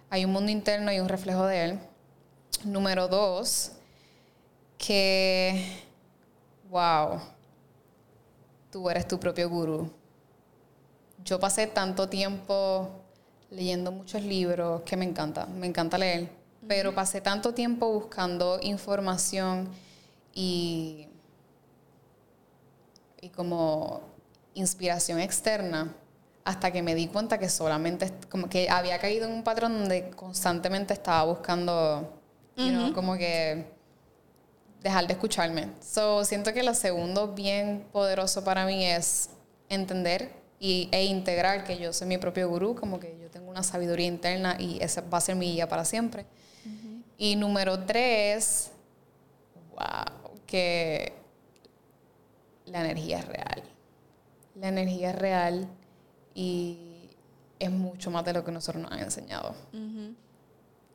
[0.10, 1.80] hay un mundo interno y un reflejo de él.
[2.63, 3.72] Número dos,
[4.78, 5.80] que,
[6.70, 7.20] wow,
[8.72, 9.92] tú eres tu propio gurú
[11.28, 12.90] yo pasé tanto tiempo
[13.52, 16.30] leyendo muchos libros que me encanta, me encanta leer,
[16.66, 19.68] pero pasé tanto tiempo buscando información
[20.34, 21.10] y,
[23.20, 24.02] y como
[24.58, 25.93] inspiración externa
[26.43, 30.10] hasta que me di cuenta que solamente, como que había caído en un patrón donde
[30.12, 32.13] constantemente estaba buscando,
[32.93, 33.65] como que
[34.82, 35.70] dejar de escucharme.
[35.82, 39.30] So, siento que lo segundo bien poderoso para mí es
[39.67, 43.63] entender y, e integrar que yo soy mi propio gurú, como que yo tengo una
[43.63, 46.26] sabiduría interna y esa va a ser mi guía para siempre.
[47.17, 48.72] Y número tres,
[49.72, 51.12] wow, que
[52.65, 53.63] la energía es real.
[54.60, 55.67] La energía es real
[56.34, 57.10] y
[57.60, 59.54] es mucho más de lo que nosotros nos han enseñado.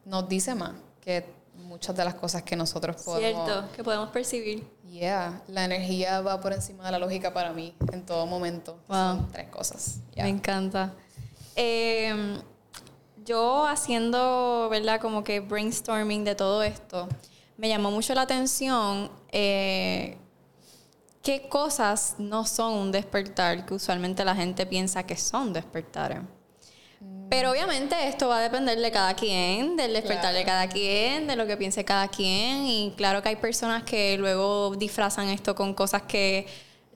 [0.05, 3.45] Nos dice más que muchas de las cosas que nosotros podemos...
[3.47, 4.67] Cierto, que podemos percibir.
[4.91, 8.79] Yeah, la energía va por encima de la lógica para mí en todo momento.
[8.89, 10.01] Son tres cosas.
[10.17, 10.95] Me encanta.
[11.55, 12.41] Em,
[13.25, 15.01] yo haciendo, ¿verdad?
[15.01, 17.09] Como que brainstorming de todo esto,
[17.57, 20.19] me llamó mucho la atención eh,
[21.23, 26.19] qué cosas no son un despertar que usualmente la gente piensa que son despertares.
[27.31, 31.35] Pero obviamente esto va a depender de cada quien, del despertar de cada quien, de
[31.35, 32.67] lo que piense cada quien.
[32.67, 36.47] Y claro que hay personas que luego disfrazan esto con cosas que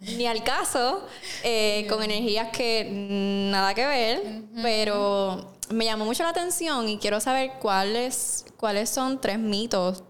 [0.01, 1.07] ni al caso,
[1.43, 4.23] eh, con energías que nada que ver,
[4.63, 10.05] pero me llamó mucho la atención y quiero saber cuáles, cuáles son tres mitos,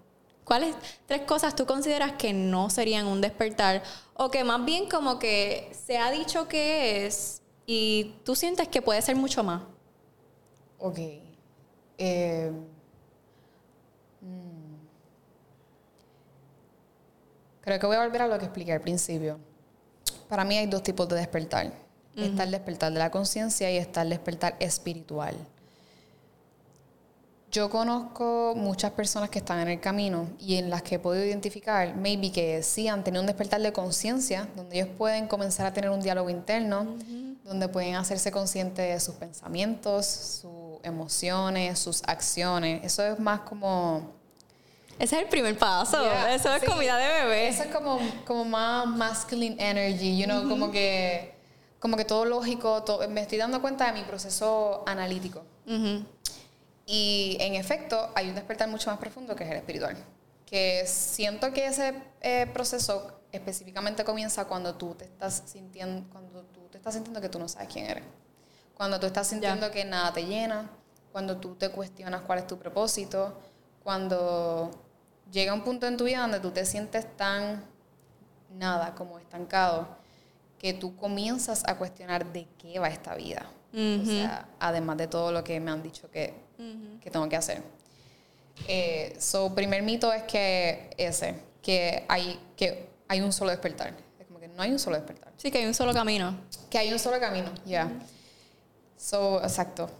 [0.47, 3.83] cuáles tres cosas tú consideras que no serían un despertar
[4.15, 8.81] o que más bien como que se ha dicho que es y tú sientes que
[8.81, 9.63] puede ser mucho más.
[10.79, 10.99] Ok.
[11.99, 12.53] Eh,
[14.21, 14.77] mm.
[17.61, 19.41] Creo que voy a volver a lo que expliqué al principio.
[20.29, 21.73] Para mí hay dos tipos de despertar.
[22.17, 25.37] Está el despertar de la conciencia y está el despertar espiritual.
[27.57, 31.25] Yo conozco muchas personas que están en el camino y en las que he podido
[31.25, 35.73] identificar, maybe que sí han tenido un despertar de conciencia, donde ellos pueden comenzar a
[35.73, 36.87] tener un diálogo interno,
[37.45, 42.85] donde pueden hacerse conscientes de sus pensamientos, sus emociones, sus acciones.
[42.85, 44.12] Eso es más como...
[44.99, 45.97] Ese es el primer paso.
[46.29, 47.49] eso es comida de bebé.
[47.49, 51.35] Eso es como, como más masculine energy, you know, como que
[51.79, 55.42] como que todo lógico, me estoy dando cuenta de mi proceso analítico.
[56.87, 59.96] Y en efecto, hay un despertar mucho más profundo que es el espiritual.
[60.46, 66.68] Que siento que ese eh, proceso específicamente comienza cuando tú te estás sintiendo, cuando tú
[66.70, 68.05] te estás sintiendo que tú no sabes quién eres.
[68.77, 70.70] Cuando tú estás sintiendo que nada te llena,
[71.11, 73.40] cuando tú te cuestionas cuál es tu propósito,
[73.83, 74.70] cuando
[75.33, 77.64] llega un punto en tu vida donde tú te sientes tan
[78.55, 79.88] nada, como estancado,
[80.59, 83.46] que tú comienzas a cuestionar de qué va esta vida.
[83.72, 86.46] O sea, además de todo lo que me han dicho que,
[87.01, 87.62] que tengo que hacer.
[88.69, 93.95] Eh, so, primer mito es que ese, que hay, que hay un solo despertar.
[94.19, 95.33] Es como que no hay un solo despertar.
[95.37, 96.38] Sí, que hay un solo camino.
[96.71, 97.90] Que hay un solo camino, ya.
[98.97, 99.90] So, exacto.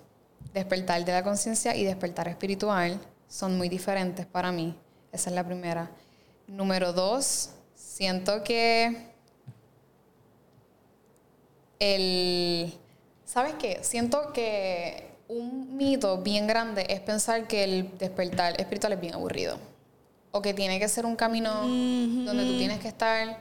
[0.53, 4.75] Despertar de la conciencia y despertar espiritual son muy diferentes para mí.
[5.13, 5.91] Esa es la primera.
[6.47, 9.11] Número dos, siento que
[11.79, 12.73] el...
[13.25, 13.81] ¿Sabes qué?
[13.83, 19.59] Siento que un mito bien grande es pensar que el despertar espiritual es bien aburrido.
[20.31, 23.39] O que tiene que ser un camino donde tú tienes que estar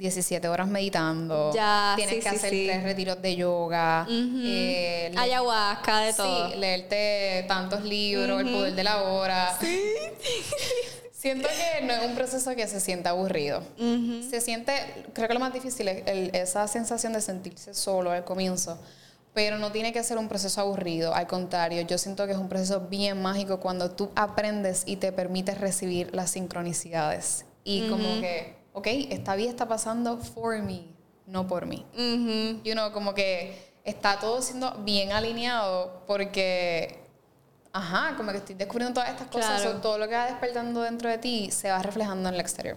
[0.00, 1.52] 17 horas meditando.
[1.54, 4.06] Ya, tienes que hacer tres retiros de yoga.
[4.08, 6.50] Eh, Ayahuasca, de todo.
[6.50, 9.56] Sí, leerte tantos libros, el poder de la hora.
[9.60, 9.80] Sí.
[11.12, 13.62] Siento que no es un proceso que se sienta aburrido.
[13.76, 14.72] Se siente,
[15.12, 18.78] creo que lo más difícil es esa sensación de sentirse solo al comienzo,
[19.32, 22.48] pero no tiene que ser un proceso aburrido, al contrario, yo siento que es un
[22.48, 27.44] proceso bien mágico cuando tú aprendes y te permites recibir las sincronicidades.
[27.62, 30.86] Y como que, ok, esta vida está pasando for me,
[31.26, 31.86] no por mí.
[32.64, 37.00] You know, como que está todo siendo bien alineado porque
[37.72, 41.18] ajá, como que estoy descubriendo todas estas cosas, todo lo que va despertando dentro de
[41.18, 42.76] ti se va reflejando en el exterior.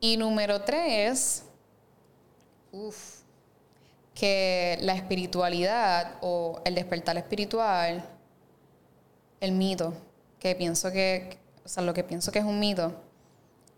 [0.00, 1.44] Y número tres,
[2.70, 3.17] uff,
[4.18, 8.04] que la espiritualidad o el despertar espiritual,
[9.40, 9.94] el mito,
[10.40, 12.92] que pienso que, o sea, lo que pienso que es un mito,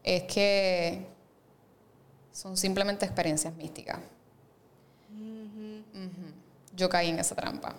[0.03, 1.07] es que
[2.33, 3.99] son simplemente experiencias místicas.
[6.75, 7.75] Yo caí en esa trampa.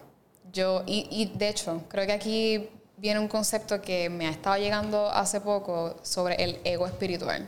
[0.54, 4.58] Yo, y, y de hecho, creo que aquí viene un concepto que me ha estado
[4.58, 7.48] llegando hace poco sobre el ego espiritual.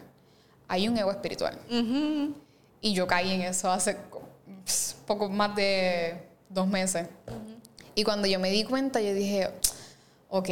[0.67, 1.59] Hay un ego espiritual.
[2.81, 3.95] Y yo caí en eso hace
[5.05, 7.07] poco más de dos meses.
[7.95, 9.49] Y cuando yo me di cuenta, yo dije,
[10.29, 10.49] ok,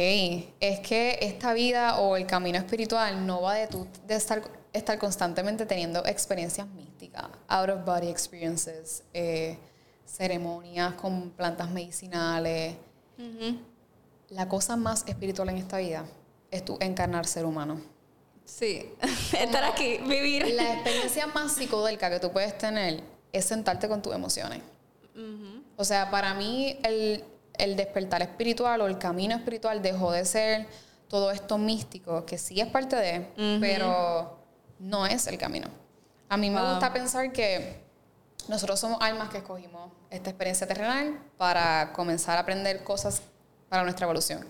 [0.60, 4.42] es que esta vida o el camino espiritual no va de tú de estar,
[4.72, 9.02] estar constantemente teniendo experiencias místicas, out of body experiences.
[9.12, 9.58] Eh,
[10.12, 12.74] ceremonias con plantas medicinales.
[14.28, 16.04] La cosa más espiritual en esta vida
[16.50, 17.80] es tu encarnar ser humano.
[18.44, 18.92] Sí,
[19.38, 20.54] estar aquí, vivir.
[20.54, 23.02] La experiencia más psicodélica que tú puedes tener
[23.32, 24.60] es sentarte con tus emociones.
[25.76, 27.24] O sea, para mí el,
[27.76, 30.66] despertar espiritual o el camino espiritual dejó de ser
[31.08, 34.38] todo esto místico, que sí es parte de, pero
[34.78, 35.68] no es el camino.
[36.28, 37.82] A mí me gusta pensar que
[38.48, 43.22] nosotros somos almas que escogimos esta experiencia terrenal para comenzar a aprender cosas
[43.68, 44.46] para nuestra evolución.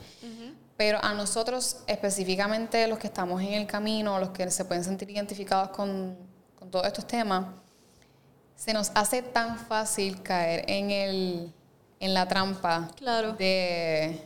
[0.77, 5.11] Pero a nosotros, específicamente los que estamos en el camino, los que se pueden sentir
[5.11, 6.17] identificados con,
[6.59, 7.47] con todos estos temas,
[8.65, 11.53] se nos hace tan fácil caer en, el,
[11.99, 13.33] en la trampa Claro.
[13.33, 14.21] de,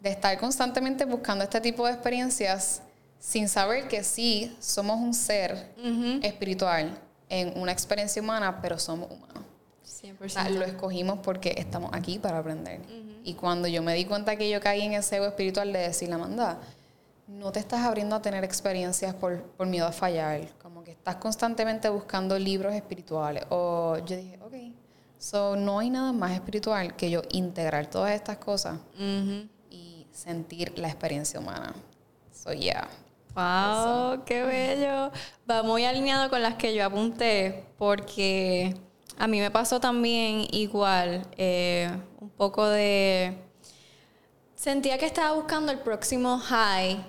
[0.00, 2.82] de estar constantemente buscando este tipo de experiencias
[3.18, 5.72] sin saber que sí somos un ser
[6.22, 6.96] espiritual
[7.28, 9.42] en una experiencia humana, pero somos humanos.
[9.84, 10.24] 100%.
[10.24, 12.80] O sea, lo escogimos porque estamos aquí para aprender.
[13.24, 16.12] Y cuando yo me di cuenta que yo caí en ese ego espiritual de decir,
[16.12, 16.58] Amanda,
[17.26, 20.40] no te estás abriendo a tener experiencias por, por miedo a fallar.
[20.90, 23.44] Que estás constantemente buscando libros espirituales.
[23.50, 24.54] O yo dije, ok,
[25.18, 28.80] so no hay nada más espiritual que yo integrar todas estas cosas
[29.70, 31.72] y sentir la experiencia humana.
[32.32, 32.88] So yeah.
[33.36, 35.12] Wow, qué bello.
[35.48, 38.74] Va muy alineado con las que yo apunté, porque
[39.16, 41.88] a mí me pasó también igual, eh,
[42.20, 43.38] un poco de...
[44.60, 47.02] Sentía que estaba buscando el próximo high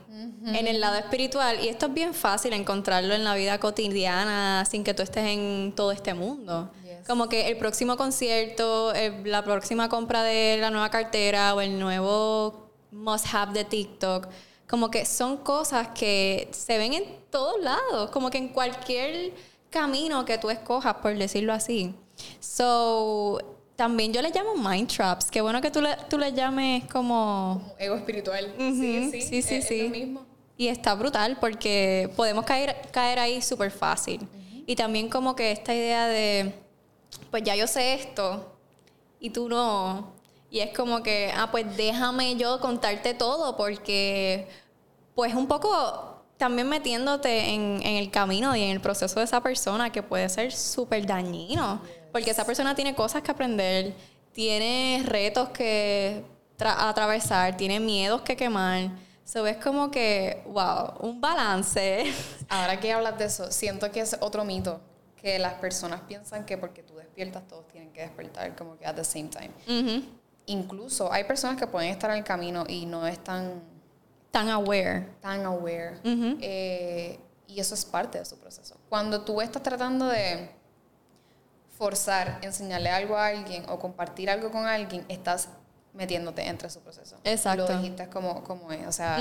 [0.46, 4.86] en el lado espiritual y esto es bien fácil encontrarlo en la vida cotidiana sin
[4.86, 6.72] que tú estés en todo este mundo.
[6.86, 7.06] Yes.
[7.06, 11.78] Como que el próximo concierto, el- la próxima compra de la nueva cartera o el
[11.78, 14.30] nuevo must have de TikTok,
[14.70, 19.34] como que son cosas que se ven en todos lados, como que en cualquier
[19.70, 21.94] camino que tú escojas, por decirlo así.
[22.40, 23.51] So,
[23.82, 25.32] también yo le llamo mind traps.
[25.32, 27.74] Qué bueno que tú le, tú le llames como...
[27.80, 28.54] Ego espiritual.
[28.60, 29.82] Sí, sí, sí, sí, es- es sí.
[29.82, 30.26] lo mismo.
[30.56, 34.28] Y está brutal porque podemos caer, caer ahí súper fácil.
[34.68, 36.54] Y también como que esta idea de,
[37.32, 38.56] pues ya yo sé esto
[39.20, 40.14] y tú no.
[40.52, 44.48] Y es como que, ah, pues déjame yo contarte todo porque,
[45.16, 49.42] pues un poco también metiéndote en, en el camino y en el proceso de esa
[49.42, 51.82] persona que puede ser súper dañino.
[52.12, 53.94] Porque esa persona tiene cosas que aprender,
[54.34, 56.24] tiene retos que
[56.58, 58.90] tra- atravesar, tiene miedos que quemar.
[59.24, 62.04] So es como que, wow, un balance.
[62.50, 64.82] Ahora que hablas de eso, siento que es otro mito,
[65.16, 68.96] que las personas piensan que porque tú despiertas todos tienen que despertar como que at
[68.96, 69.52] the same time.
[70.48, 73.62] Incluso hay personas que pueden estar en el camino y no están
[74.32, 75.08] Tan aware.
[75.22, 76.00] tan aware.
[76.04, 78.76] Eh, y eso es parte de su proceso.
[78.90, 80.50] Cuando tú estás tratando de
[81.86, 85.50] forzar, enseñarle algo a alguien o compartir algo con alguien, estás
[85.96, 87.16] metiéndote entre su proceso.
[87.24, 87.66] Exacto.
[87.68, 88.86] Lo dijiste como, como es.
[88.88, 89.18] O sea,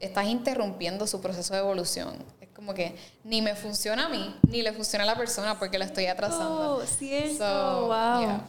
[0.00, 2.16] estás interrumpiendo su proceso de evolución.
[2.40, 5.78] Es como que ni me funciona a mí, ni le funciona a la persona porque
[5.78, 6.78] la estoy atrasando.
[6.78, 7.36] Oh, cierto.
[7.38, 8.20] So, wow.
[8.20, 8.40] yeah.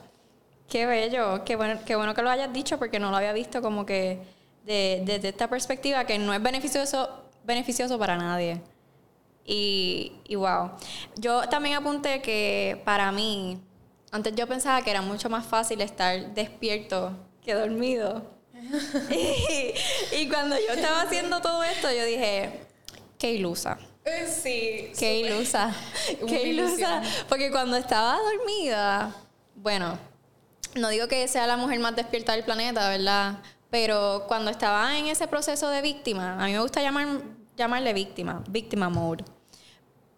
[0.67, 1.43] Qué bello.
[1.45, 4.19] Qué bueno, qué bueno que lo hayas dicho porque no lo había visto como que
[4.65, 7.07] de- desde esta perspectiva que no es beneficioso,
[7.43, 8.59] beneficioso para nadie.
[9.45, 10.71] Y, y wow.
[11.17, 13.61] Yo también apunté que para mí,
[14.11, 17.11] antes yo pensaba que era mucho más fácil estar despierto
[17.43, 18.23] que dormido.
[19.09, 19.73] y,
[20.15, 22.61] y cuando yo estaba haciendo todo esto, yo dije,
[23.17, 23.77] qué ilusa.
[24.27, 24.91] Sí.
[24.97, 25.73] Qué ilusa.
[26.27, 27.01] Qué ilusa.
[27.29, 29.15] Porque cuando estaba dormida,
[29.55, 29.97] bueno,
[30.75, 33.39] no digo que sea la mujer más despierta del planeta, ¿verdad?
[33.69, 37.21] Pero cuando estaba en ese proceso de víctima, a mí me gusta llamar,
[37.55, 39.23] llamarle víctima, víctima mode.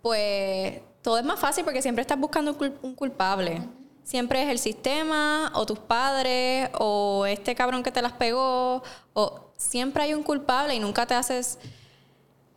[0.01, 3.61] Pues todo es más fácil porque siempre estás buscando un, cul- un culpable.
[4.03, 8.83] Siempre es el sistema, o tus padres, o este cabrón que te las pegó,
[9.13, 11.57] o siempre hay un culpable y nunca te haces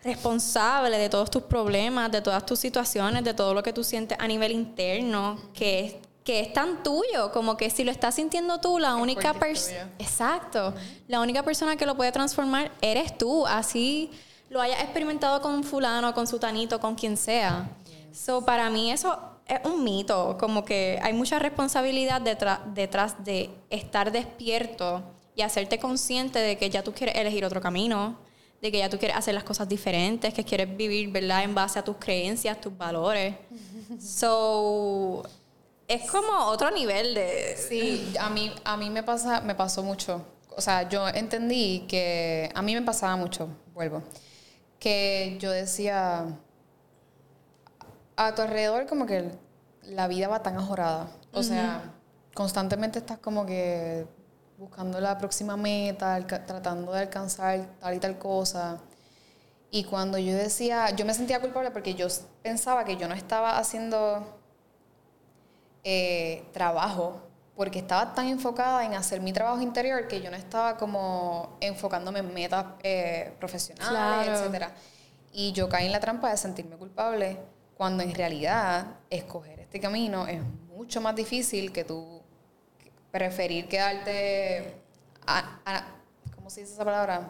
[0.05, 4.19] responsable de todos tus problemas, de todas tus situaciones, de todo lo que tú sientes
[4.21, 8.61] a nivel interno, que es, que es tan tuyo, como que si lo estás sintiendo
[8.61, 9.91] tú, la única persona...
[9.99, 10.75] Exacto.
[11.09, 14.11] La única persona que lo puede transformar eres tú, así
[14.51, 17.69] lo hayas experimentado con fulano, con sutanito, con quien sea.
[18.13, 23.51] So, para mí eso es un mito, como que hay mucha responsabilidad detrás, detrás de
[23.71, 25.03] estar despierto
[25.35, 28.19] y hacerte consciente de que ya tú quieres elegir otro camino,
[28.61, 31.79] de que ya tú quieres hacer las cosas diferentes, que quieres vivir, ¿verdad?, en base
[31.79, 33.35] a tus creencias, tus valores.
[33.99, 35.23] So,
[35.89, 37.57] es como otro nivel de...
[37.57, 40.23] Sí, a mí, a mí me, pasa, me pasó mucho.
[40.55, 44.03] O sea, yo entendí que a mí me pasaba mucho, vuelvo,
[44.79, 46.27] que yo decía,
[48.17, 49.31] a tu alrededor como que
[49.83, 51.09] la vida va tan ajorada.
[51.33, 51.95] O sea,
[52.35, 54.07] constantemente estás como que
[54.59, 58.79] buscando la próxima meta, tratando de alcanzar tal y tal cosa.
[59.71, 62.09] Y cuando yo decía, yo me sentía culpable porque yo
[62.43, 64.27] pensaba que yo no estaba haciendo
[65.85, 67.28] eh, trabajo
[67.59, 72.21] porque estaba tan enfocada en hacer mi trabajo interior que yo no estaba como enfocándome
[72.21, 74.33] en metas eh, profesionales, Claro.
[74.33, 74.71] etcétera.
[75.33, 77.37] Y yo caí en la trampa de sentirme culpable
[77.77, 82.23] Cuando en realidad escoger este camino es mucho más difícil que tú
[83.11, 84.81] preferir quedarte...
[86.37, 87.29] ¿Cómo se dice esa palabra?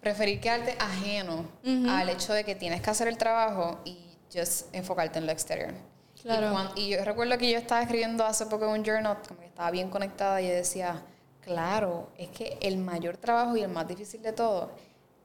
[0.00, 1.44] Preferir quedarte ajeno
[1.90, 5.93] al hecho de que tienes que hacer el trabajo y just enfocarte en lo exterior.
[6.24, 6.72] Claro.
[6.74, 9.90] Y, yo recuerdo que yo estaba escribiendo hace poco un journal, como que estaba bien
[9.90, 11.02] conectada y decía,
[11.40, 14.70] claro, es que el mayor trabajo y el más difícil de todo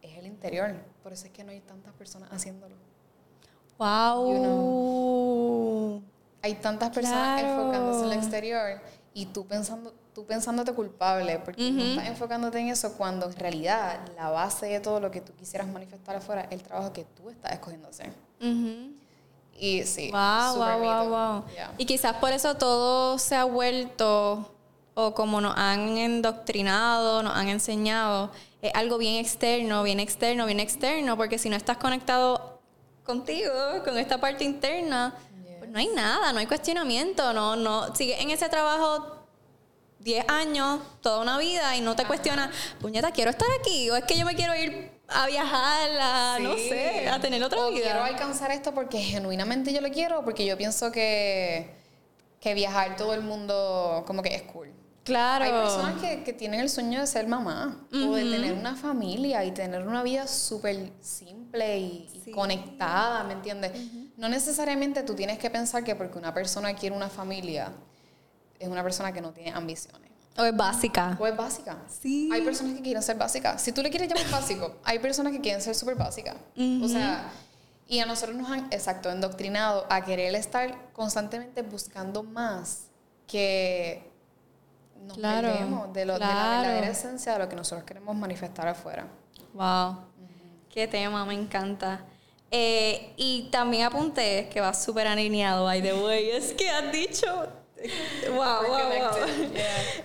[0.01, 0.75] es el interior.
[1.01, 2.75] Por eso es que no hay tantas personas haciéndolo.
[3.77, 4.83] Wow.
[6.41, 8.81] Hay tantas personas enfocándose en el exterior
[9.13, 13.99] y tú pensando tú pensándote culpable porque no estás enfocándote en eso cuando en realidad
[14.15, 17.29] la base de todo lo que tú quisieras manifestar afuera es el trabajo que tú
[17.29, 18.11] estás escogiendo hacer.
[19.59, 20.09] Y sí.
[20.11, 21.43] Wow, wow, wow, wow.
[21.77, 24.49] Y quizás por eso todo se ha vuelto,
[24.93, 28.31] o como nos han endoctrinado, nos han enseñado,
[28.61, 32.61] es algo bien externo, bien externo, bien externo, porque si no estás conectado
[33.03, 33.51] contigo,
[33.83, 35.13] con esta parte interna,
[35.57, 39.25] pues no hay nada, no hay cuestionamiento, no, no, sigue en ese trabajo
[39.99, 42.49] 10 años, toda una vida y no te cuestionas,
[42.79, 46.53] puñeta, quiero estar aquí o es que yo me quiero ir a viajar, a, no
[46.55, 47.81] sé, a tener otra vida.
[47.81, 51.75] Quiero alcanzar esto porque genuinamente yo lo quiero, porque yo pienso que,
[52.39, 54.71] que viajar todo el mundo como que es cool.
[55.03, 55.45] Claro.
[55.45, 59.43] Hay personas que, que tienen el sueño de ser mamá o de tener una familia
[59.43, 63.71] y tener una vida súper simple y, conectada, ¿me entiendes?
[64.17, 67.71] No necesariamente tú tienes que pensar que porque una persona quiere una familia
[68.59, 70.08] es una persona que no tiene ambiciones.
[70.37, 71.17] O es básica.
[71.19, 71.77] O es básica.
[71.87, 72.29] Sí.
[72.31, 73.61] Hay personas que quieren ser básicas.
[73.61, 76.35] Si tú le quieres llamar básico, hay personas que quieren ser súper básicas.
[76.81, 77.29] O sea,
[77.87, 82.87] y a nosotros nos han, exacto, endoctrinado a querer estar constantemente buscando más
[83.27, 84.09] que
[85.05, 89.07] nos claro, de, lo, de la verdadera esencia de lo que nosotros queremos manifestar afuera.
[89.53, 89.97] Wow.
[90.69, 92.05] Qué tema, me encanta.
[92.51, 97.47] Eh, y también apunté que va súper alineado, by the way, es que has dicho
[98.29, 99.11] wow, wow, wow.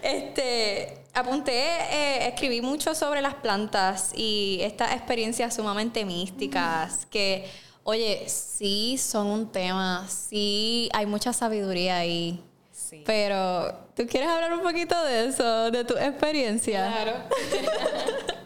[0.03, 7.49] Este, apunté, eh, escribí mucho sobre las plantas y estas experiencias sumamente místicas que,
[7.83, 12.43] oye, sí son un tema, sí hay mucha sabiduría ahí.
[12.73, 13.03] Sí.
[13.07, 16.93] Pero, ¿tú quieres hablar un poquito de eso, de tu experiencia?
[16.93, 17.13] Claro.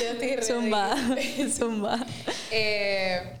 [0.00, 0.94] Yo estoy Zumba,
[1.50, 1.98] zumba.
[2.50, 3.38] Eh,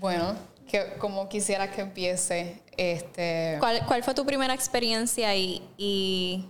[0.00, 0.36] bueno,
[0.74, 2.60] que, como quisiera que empiece.
[2.76, 3.56] Este...
[3.60, 6.48] ¿Cuál, ¿Cuál fue tu primera experiencia y, y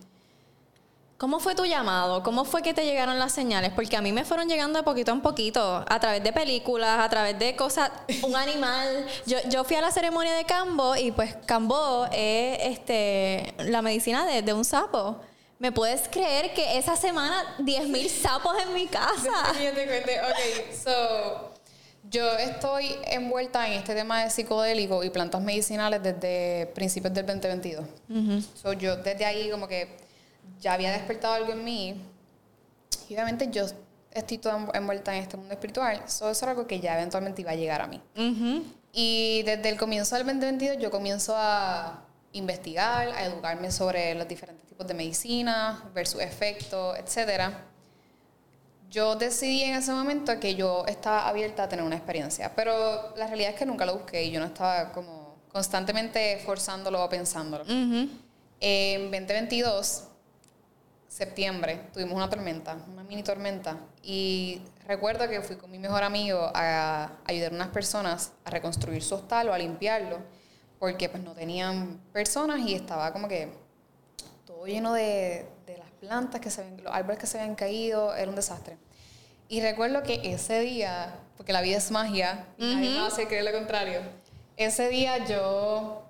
[1.18, 2.22] cómo fue tu llamado?
[2.22, 3.70] ¿Cómo fue que te llegaron las señales?
[3.74, 7.08] Porque a mí me fueron llegando de poquito en poquito, a través de películas, a
[7.10, 7.90] través de cosas,
[8.22, 9.06] un animal.
[9.26, 14.24] Yo, yo fui a la ceremonia de Cambo y pues Cambo es este, la medicina
[14.24, 15.20] de, de un sapo.
[15.58, 19.52] ¿Me puedes creer que esa semana 10.000 sapos en mi casa?
[19.54, 21.53] Ok, so
[22.14, 27.84] yo estoy envuelta en este tema de psicodélico y plantas medicinales desde principios del 2022.
[28.78, 29.88] yo desde ahí como que
[30.60, 32.00] ya había despertado algo en mí.
[33.08, 33.66] Y obviamente yo
[34.12, 36.02] estoy toda envuelta en este mundo espiritual.
[36.06, 38.00] eso es algo que ya eventualmente iba a llegar a mí.
[38.92, 42.00] Y desde el comienzo del 2022 yo comienzo a
[42.30, 47.73] investigar, a educarme sobre los diferentes tipos de medicina, ver sus efectos, etcétera
[48.95, 53.26] yo decidí en ese momento que yo estaba abierta a tener una experiencia, pero la
[53.26, 57.64] realidad es que nunca lo busqué y yo no estaba como constantemente forzándolo o pensándolo.
[57.66, 60.05] En 2022,
[61.09, 66.53] septiembre, tuvimos una tormenta, una mini tormenta, y recuerdo que fui con mi mejor amigo
[66.55, 70.18] a ayudar a unas personas a reconstruir su hostal o a limpiarlo,
[70.78, 73.49] porque pues no tenían personas y estaba como que
[74.47, 75.49] todo lleno de,
[76.07, 78.76] plantas que se ven, los árboles que se habían caído, era un desastre.
[79.48, 83.44] Y recuerdo que ese día, porque la vida es magia, y nadie me hacer creer
[83.44, 84.00] lo contrario,
[84.57, 86.02] ese día yo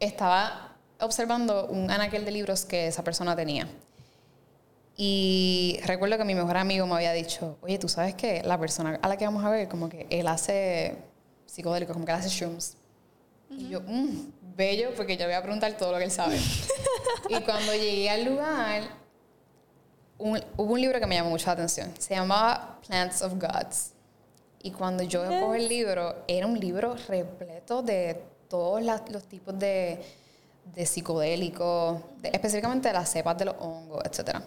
[0.00, 3.68] estaba observando un anaquel de libros que esa persona tenía.
[4.96, 8.98] Y recuerdo que mi mejor amigo me había dicho, oye, tú sabes que la persona
[9.02, 10.96] a la que vamos a ver, como que él hace
[11.46, 12.76] psicodélicos, como que él hace shrooms.
[13.50, 16.38] Y yo, mmm, bello, porque yo voy a preguntar todo lo que él sabe.
[17.28, 19.01] y cuando llegué al lugar,
[20.22, 21.92] hubo un libro que me llamó mucho la atención.
[21.98, 23.92] Se llamaba Plants of Gods.
[24.62, 25.62] Y cuando yo yes.
[25.62, 30.00] el libro, era un libro repleto de todos los tipos de,
[30.74, 34.38] de psicodélicos, específicamente de las cepas de los hongos, etc.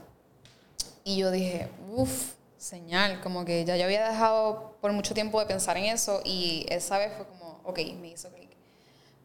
[1.03, 5.45] Y yo dije, uff, señal, como que ya yo había dejado por mucho tiempo de
[5.45, 8.49] pensar en eso y esa vez fue como, ok, me hizo clic.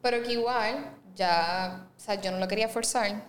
[0.02, 3.22] Pero que igual, ya, o sea, yo no lo quería forzar.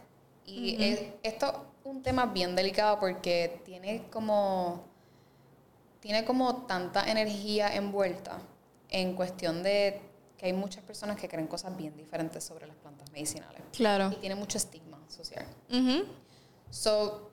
[0.46, 4.84] Y esto un tema bien delicado porque tiene como,
[6.00, 8.40] tiene como tanta energía envuelta
[8.90, 10.02] en cuestión de
[10.38, 13.62] que hay muchas personas que creen cosas bien diferentes sobre las plantas medicinales.
[13.74, 14.10] Claro.
[14.12, 15.46] Y tiene mucho estigma social.
[15.70, 16.06] Ujú.
[16.70, 17.30] So,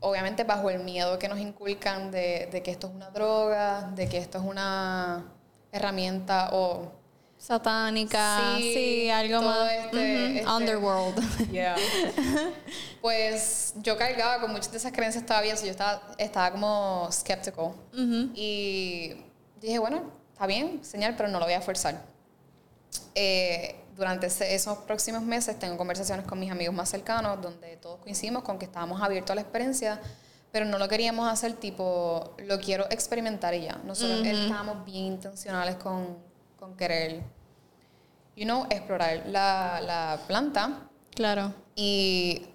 [0.00, 4.08] obviamente bajo el miedo que nos inculcan de, de que esto es una droga, de
[4.08, 5.32] que esto es una
[5.70, 6.92] herramienta o...
[7.42, 9.68] Satánica, sí, Sí, algo más.
[9.72, 11.50] este- este- Underworld.
[11.52, 11.74] Yeah.
[13.00, 17.72] pues yo cargaba con muchas de esas creencias todavía, so yo estaba, estaba como skeptical.
[18.36, 19.14] Y
[19.60, 22.00] dije, bueno, está bien, señal, pero no lo voy a forzar.
[23.16, 27.98] Eh, durante ese- esos próximos meses tengo conversaciones con mis amigos más cercanos donde todos
[28.00, 30.00] coincidimos con que estábamos abiertos a la experiencia,
[30.52, 33.80] pero no lo queríamos hacer tipo, lo quiero experimentar y ya.
[33.84, 36.30] Nosotros estábamos bien intencionales con,
[36.62, 37.24] con querer,
[38.36, 40.88] you know, explorar la, la planta.
[41.12, 41.52] Claro.
[41.74, 42.46] Y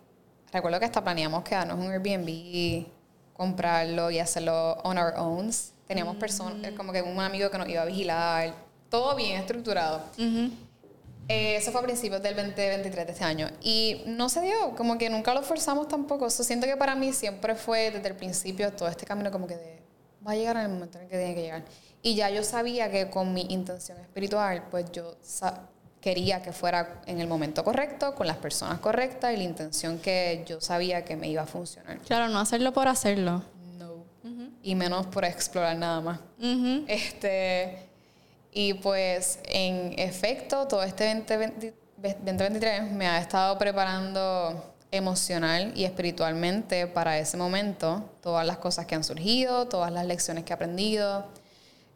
[0.50, 2.86] recuerdo que hasta planeamos quedarnos en un Airbnb
[3.34, 5.52] comprarlo y hacerlo on our own.
[5.88, 8.54] Teníamos personas, como que un amigo que nos iba a vigilar,
[8.90, 10.02] todo bien estructurado.
[11.28, 13.50] Eh, eso fue a principios del 2023 de este año.
[13.62, 16.30] Y no se dio, como que nunca lo forzamos tampoco.
[16.30, 19.58] So, siento que para mí siempre fue desde el principio todo este camino como que
[19.58, 19.87] de,
[20.28, 21.64] va a llegar en el momento en el que tiene que llegar.
[22.02, 25.16] Y ya yo sabía que con mi intención espiritual, pues yo
[26.02, 30.44] quería que fuera en el momento correcto, con las personas correctas y la intención que
[30.48, 31.98] yo sabía que me iba a funcionar.
[32.00, 33.44] Claro, no hacerlo por hacerlo.
[33.78, 34.06] No.
[34.64, 36.20] Y menos por explorar nada más.
[36.88, 37.88] Este,
[38.52, 46.88] y pues en efecto, todo este 2020 2023 me ha estado preparando emocional y espiritualmente
[46.88, 51.26] para ese momento, todas las cosas que han surgido, todas las lecciones que he aprendido.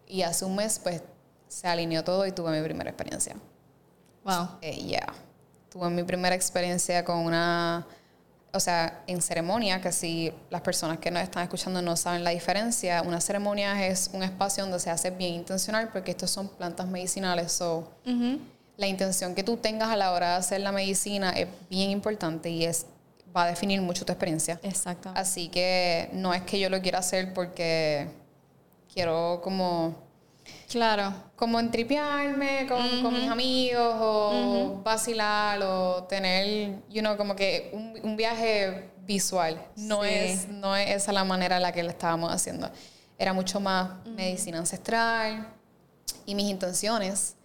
[0.08, 1.02] Y hace un mes, pues,
[1.48, 3.36] se alineó todo y tuve mi primera experiencia.
[4.24, 4.50] Wow.
[4.62, 5.14] Eh, yeah.
[5.70, 7.88] Tuve mi primera experiencia con una,
[8.52, 12.32] o sea, en ceremonia, que si las personas que nos están escuchando no saben la
[12.32, 16.88] diferencia, una ceremonia es un espacio donde se hace bien intencional porque estos son plantas
[16.88, 17.89] medicinales, so.
[18.78, 22.49] La intención que tú tengas a la hora de hacer la medicina es bien importante
[22.49, 22.86] y es
[23.36, 24.59] va a definir mucho tu experiencia.
[24.63, 25.11] Exacto.
[25.15, 28.07] Así que no es que yo lo quiera hacer porque
[28.93, 29.95] quiero como
[30.69, 31.13] Claro.
[31.36, 37.97] como entripearme con, con mis amigos o vacilar o tener, you know, como que un,
[38.03, 39.61] un viaje visual.
[39.76, 40.09] No, Sí.
[40.11, 42.69] es, no es esa la manera en la que lo estábamos haciendo.
[43.17, 45.47] Era mucho más medicina ancestral
[46.26, 47.36] y mis intenciones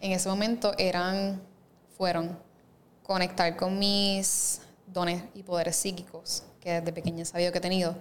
[0.00, 1.40] en ese momento eran,
[1.96, 2.38] fueron
[3.02, 7.96] conectar con mis dones y poderes psíquicos que desde pequeña he sabido que he tenido.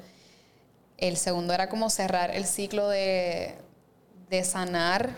[0.97, 3.55] El segundo era como cerrar el ciclo de,
[4.29, 5.15] de sanar,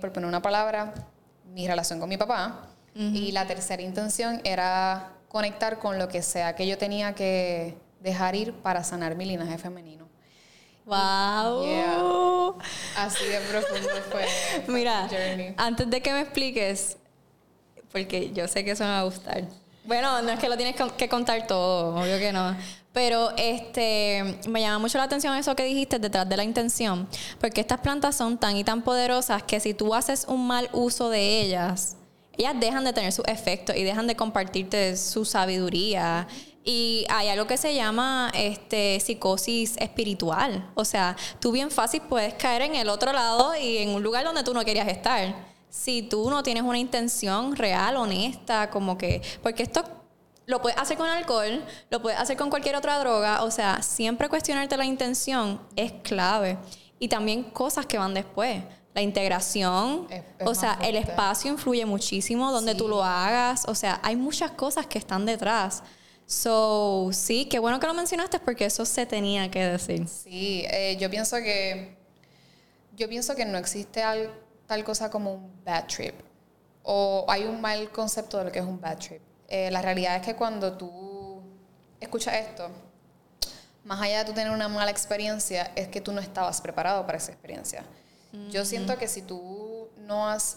[0.00, 0.94] por poner una palabra,
[1.52, 2.68] mi relación con mi papá.
[2.96, 8.36] Y la tercera intención era conectar con lo que sea que yo tenía que dejar
[8.36, 10.06] ir para sanar mi linaje femenino.
[10.86, 11.64] Wow.
[11.64, 11.94] Yeah.
[12.96, 14.26] Así de profundo fue,
[14.68, 15.54] Mira, journey.
[15.56, 16.96] antes de que me expliques,
[17.90, 19.44] porque yo sé que eso me va a gustar.
[19.84, 22.56] Bueno, no es que lo tienes que contar todo, obvio que no.
[22.92, 27.08] Pero este me llama mucho la atención eso que dijiste detrás de la intención,
[27.40, 31.10] porque estas plantas son tan y tan poderosas que si tú haces un mal uso
[31.10, 31.96] de ellas,
[32.36, 36.28] ellas dejan de tener su efecto y dejan de compartirte su sabiduría.
[36.66, 40.70] Y hay algo que se llama este, psicosis espiritual.
[40.74, 44.24] O sea, tú bien fácil puedes caer en el otro lado y en un lugar
[44.24, 45.34] donde tú no querías estar.
[45.68, 49.20] Si tú no tienes una intención real, honesta, como que...
[49.42, 49.84] Porque esto
[50.46, 53.42] lo puedes hacer con alcohol, lo puedes hacer con cualquier otra droga.
[53.44, 56.56] O sea, siempre cuestionarte la intención es clave.
[56.98, 58.62] Y también cosas que van después.
[58.94, 62.78] La integración, Es- es o sea, el espacio influye muchísimo donde Sí.
[62.78, 63.64] tú lo hagas.
[63.68, 65.82] O sea, hay muchas cosas que están detrás.
[66.26, 70.08] So, sí, qué bueno que lo mencionaste porque eso se tenía que decir.
[70.08, 71.96] Sí, eh, yo pienso que
[72.96, 74.30] yo pienso que no existe al-
[74.66, 76.14] tal cosa como un bad trip
[76.82, 79.20] o hay un mal concepto de lo que es un bad trip.
[79.48, 81.42] Eh, la realidad es que cuando tú
[82.00, 82.70] escuchas esto,
[83.84, 87.18] más allá de tú tener una mala experiencia, es que tú no estabas preparado para
[87.18, 87.84] esa experiencia.
[88.50, 90.56] Yo siento que si tú no has,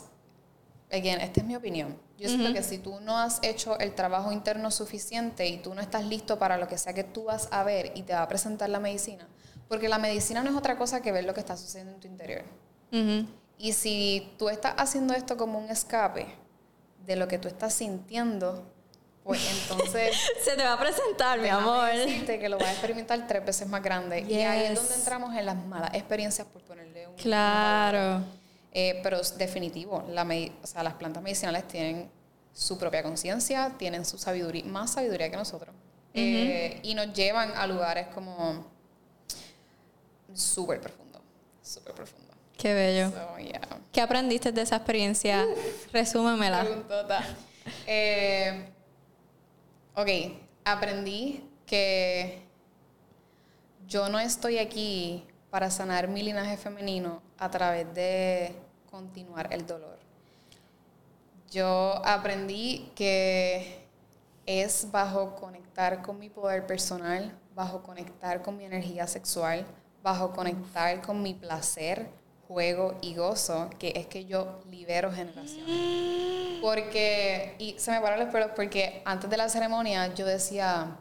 [0.91, 4.32] again, esta es mi opinión, yo siento que si tú no has hecho el trabajo
[4.32, 7.63] interno suficiente y tú no estás listo para lo que sea que tú vas a
[7.63, 9.28] ver y te va a presentar la medicina,
[9.68, 12.07] porque la medicina no es otra cosa que ver lo que está sucediendo en tu
[12.07, 12.43] interior.
[12.91, 13.28] Ujú.
[13.59, 16.28] Y si tú estás haciendo esto como un escape
[17.05, 18.63] de lo que tú estás sintiendo,
[19.24, 21.89] pues entonces Se te va a presentar, mi amor.
[22.26, 24.22] que lo vas a experimentar tres veces más grande.
[24.22, 24.80] Y ahí es Yes.
[24.80, 27.15] donde entramos en las malas experiencias, por ponerle un...
[27.15, 28.24] Claro.
[28.74, 32.09] Eh, pero es definitivo, la medi- o sea, las plantas medicinales tienen
[32.53, 35.74] su propia conciencia, tienen su sabiduría, más sabiduría que nosotros.
[36.13, 38.65] Eh, y nos llevan a lugares como
[40.34, 41.22] súper profundo,
[41.61, 42.34] súper profundo.
[42.57, 43.11] Qué bello.
[43.11, 43.61] So, yeah.
[43.91, 45.45] ¿Qué aprendiste de esa experiencia?
[45.93, 46.61] Resúmemela.
[46.63, 47.24] Preguntota.
[47.86, 48.70] Eh,
[49.95, 50.09] ok,
[50.65, 52.41] aprendí que
[53.88, 58.55] yo no estoy aquí para sanar mi linaje femenino a través de
[58.89, 59.97] continuar el dolor.
[61.51, 63.85] Yo aprendí que
[64.45, 69.65] es bajo conectar con mi poder personal, bajo conectar con mi energía sexual,
[70.03, 72.09] bajo conectar con mi placer,
[72.47, 76.61] juego y gozo, que es que yo libero generaciones.
[76.61, 80.97] Porque, y se me pararon los pelos porque antes de la ceremonia yo decía,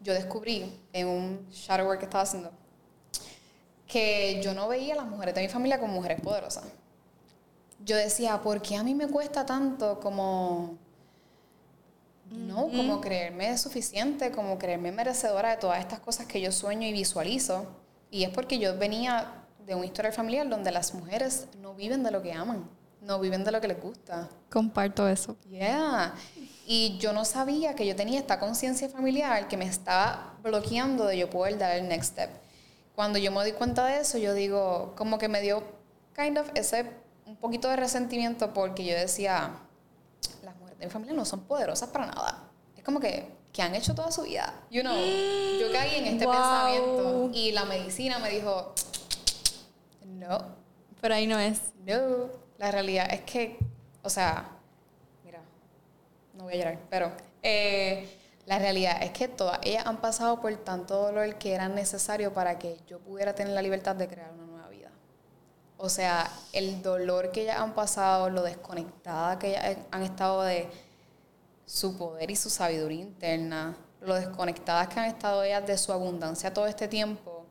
[0.00, 2.52] yo descubrí en un shadow work que estaba haciendo,
[3.88, 6.64] que yo no veía a las mujeres de mi familia como mujeres poderosas.
[7.84, 10.76] Yo decía, ¿por qué a mí me cuesta tanto como,
[12.30, 16.92] no, como creerme suficiente, como creerme merecedora de todas estas cosas que yo sueño y
[16.92, 17.66] visualizo?
[18.10, 19.32] Y es porque yo venía
[19.66, 22.68] de una historia familiar donde las mujeres no viven de lo que aman,
[23.00, 24.28] no viven de lo que les gusta.
[24.50, 25.36] Comparto eso.
[25.48, 26.14] Yeah.
[26.66, 31.16] Y yo no sabía que yo tenía esta conciencia familiar que me estaba bloqueando de
[31.16, 32.47] yo poder dar el next step.
[32.98, 35.62] Cuando yo me di cuenta de eso, yo digo, como que me dio
[36.16, 36.84] kind of ese
[37.26, 39.52] un poquito de resentimiento porque yo decía,
[40.42, 42.50] las mujeres de mi familia no son poderosas para nada.
[42.76, 44.52] Es como que, que han hecho toda su vida.
[44.72, 46.34] You know, yo caí en este Wow.
[46.34, 48.74] pensamiento y la medicina me dijo,
[50.04, 50.56] no,
[51.00, 51.60] Pero ahí no es.
[51.86, 52.30] no.
[52.58, 53.58] La realidad es que,
[54.02, 54.44] o sea,
[55.24, 55.38] mira,
[56.34, 57.12] no voy a llorar, pero
[57.44, 58.08] eh,
[58.48, 62.58] la realidad es que todas ellas han pasado por tanto dolor que era necesario para
[62.58, 64.88] que yo pudiera tener la libertad de crear una nueva vida.
[65.76, 70.66] O sea, el dolor que ellas han pasado, lo desconectada que ellas han estado de
[71.66, 76.54] su poder y su sabiduría interna, lo desconectadas que han estado ellas de su abundancia
[76.54, 77.44] todo este tiempo,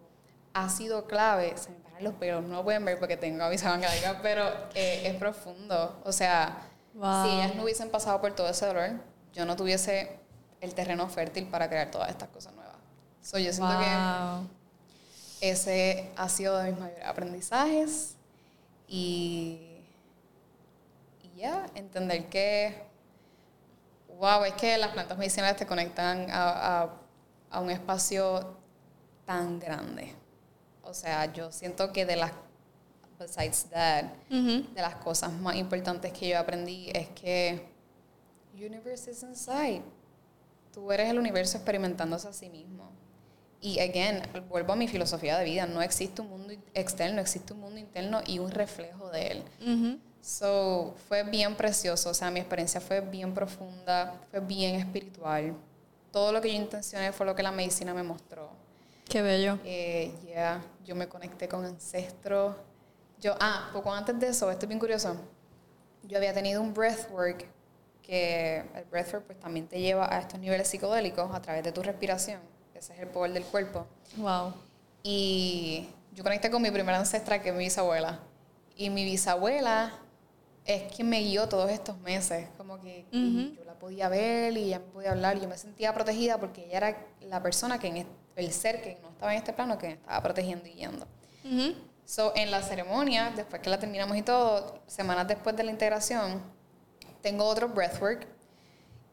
[0.56, 1.56] ha sido clave.
[1.58, 4.48] Se me paran los pelos, no lo pueden ver porque tengo a mi sabangadita, pero
[4.74, 6.02] eh, es profundo.
[6.04, 6.58] O sea,
[6.96, 7.24] Wow.
[7.24, 8.90] si ellas no hubiesen pasado por todo ese dolor,
[9.32, 10.18] yo no tuviese
[10.62, 12.76] el terreno fértil para crear todas estas cosas nuevas.
[13.22, 13.86] So, yo siento que
[15.42, 18.16] ese ha sido de mis mayores aprendizajes
[18.88, 19.82] y,
[21.24, 22.84] y ya, entender que,
[24.18, 26.94] wow, es que las plantas medicinales te conectan a, a-
[27.52, 28.58] a un espacio
[29.26, 30.14] tan grande.
[30.84, 32.32] O sea, yo siento que de las,
[33.20, 37.68] besides that, de las cosas más importantes que yo aprendí es que
[38.54, 39.82] universe is inside.
[40.78, 42.92] Tú eres el universo experimentándose a sí mismo.
[43.60, 47.62] Y again, vuelvo a mi filosofía de vida, no existe un mundo externo, existe un
[47.62, 49.44] mundo interno y un reflejo de él.
[49.60, 50.00] Ujú.
[50.22, 55.56] So, fue bien precioso, o sea, mi experiencia fue bien profunda, fue bien espiritual.
[56.12, 58.52] Todo lo que yo intencioné fue lo que la medicina me mostró.
[59.10, 59.58] Qué bello.
[59.66, 62.56] Eh, yeah, yo me conecté con ancestros.
[63.20, 65.18] Yo, ah, poco antes de eso, esto es bien curioso.
[66.04, 67.57] Yo había tenido un breathwork
[68.08, 71.84] que el breathwork pues también te lleva a estos niveles psicodélicos a través de tu
[71.84, 72.40] respiración.
[72.74, 73.86] Ese es el poder del cuerpo.
[74.16, 74.54] Wow.
[75.04, 78.20] Y yo conecté con mi primera ancestra, que es mi bisabuela.
[78.78, 79.92] Y mi bisabuela
[80.64, 82.48] es quien me guió todos estos meses.
[82.58, 85.40] Como que y yo la podía ver y ella me podía hablar.
[85.40, 89.10] Yo me sentía protegida porque ella era la persona que en el ser que no
[89.10, 91.06] estaba en este plano que me estaba protegiendo y guiando.
[91.44, 91.76] Ujú.
[92.06, 96.42] So, en la ceremonia, después que la terminamos y todo, semanas después de la integración,
[97.28, 98.26] tengo otro breathwork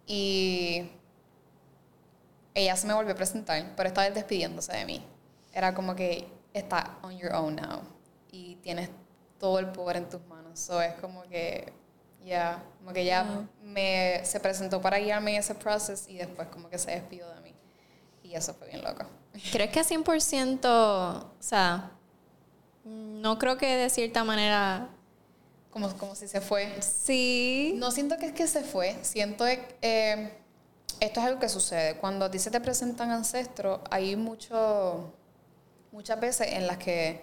[0.06, 0.88] y
[2.54, 5.04] ella se me volvió a presentar, pero esta vez despidiéndose de mí.
[5.52, 7.80] Era como que está on your own now
[8.30, 8.88] y tienes
[9.40, 10.60] todo el poder en tus manos.
[10.60, 11.72] So, es como que,
[12.24, 13.12] ya, como que
[13.62, 17.40] me, se presentó para guiarme en ese proceso y después como que se despidió de
[17.40, 17.54] mí.
[18.22, 19.06] Y eso fue bien loco.
[19.50, 21.90] ¿Crees que 100%, o sea,
[22.84, 24.88] no creo que de cierta manera,
[25.74, 26.72] Como, como si se fue.
[26.80, 30.32] sí, No siento que es que se fue, siento que eh,
[31.00, 31.96] esto es algo que sucede.
[31.96, 35.12] Cuando a ti se te presentan ancestros, hay mucho,
[35.90, 37.20] muchas veces en las que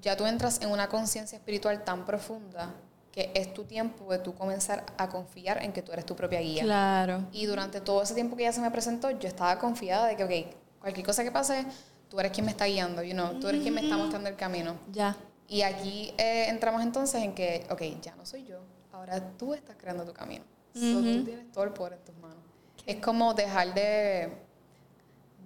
[0.00, 2.74] ya tú entras en una conciencia espiritual tan profunda
[3.12, 6.40] que es tu tiempo de tú comenzar a confiar en que tú eres tu propia
[6.40, 6.62] guía.
[6.62, 10.16] claro, Y durante todo ese tiempo que ella se me presentó, yo estaba confiada de
[10.16, 11.66] que, ok, cualquier cosa que pase,
[12.08, 14.36] tú eres quien me está guiando, you know, tú eres quien me está mostrando el
[14.36, 14.76] camino.
[14.92, 15.16] ya,
[15.50, 18.60] Y aquí eh, entramos entonces en que, ok, ya no soy yo,
[18.92, 20.44] ahora tú estás creando tu camino.
[20.72, 22.38] So, tú tienes todo el poder en tus manos.
[22.86, 24.32] Es como dejar de,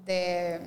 [0.04, 0.60] de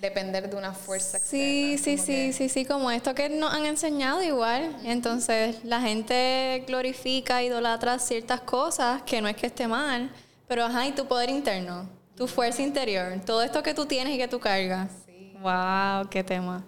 [0.00, 3.52] depender de una fuerza Sí, externa, sí, sí, que- sí, sí, como esto que nos
[3.54, 4.76] han enseñado igual.
[4.84, 10.10] Entonces, la gente glorifica, idolatra ciertas cosas que no es que esté mal,
[10.46, 14.18] pero ajá, y tu poder interno, tu fuerza interior, todo esto que tú tienes y
[14.18, 14.90] que tú cargas.
[15.06, 15.32] Sí.
[15.40, 16.62] Wow, qué tema.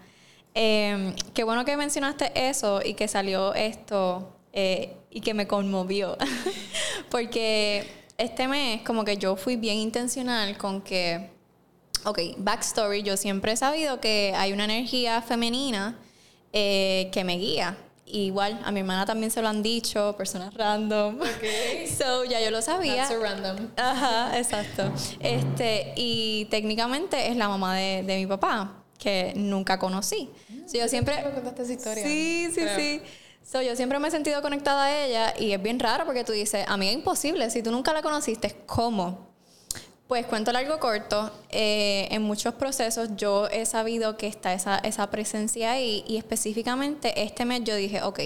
[0.61, 6.19] Eh, qué bueno que mencionaste eso y que salió esto eh, y que me conmovió.
[7.13, 7.89] Porque
[8.19, 11.31] este mes como que yo fui bien intencional con que,
[12.05, 15.97] ok, backstory, yo siempre he sabido que hay una energía femenina
[16.53, 17.79] eh, que me guía.
[18.05, 21.21] Igual, a mi hermana también se lo han dicho, personas random.
[21.21, 21.89] Ok.
[21.99, 23.07] So, ya yo lo sabía.
[23.07, 23.69] So random.
[23.77, 24.91] Ajá, exacto.
[25.21, 30.31] Este, y técnicamente es la mamá de, de mi papá, que nunca conocí.
[30.67, 31.17] So, yo siempre...
[31.25, 32.05] Me contaste esa historia.
[32.05, 32.77] Sí, sí, Creo.
[32.77, 33.03] sí.
[33.51, 36.33] So, yo siempre me he sentido conectada a ella y es bien raro porque tú
[36.33, 39.27] dices, a mí es imposible, si tú nunca la conociste, ¿cómo?
[40.07, 45.11] Pues cuento largo corto, eh, en muchos procesos yo he sabido que está esa, esa
[45.11, 48.21] presencia ahí y específicamente este mes yo dije, ok,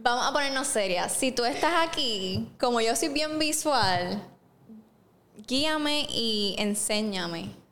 [0.00, 4.22] vamos a ponernos serias, si tú estás aquí, como yo soy bien visual,
[5.46, 7.63] guíame y enséñame.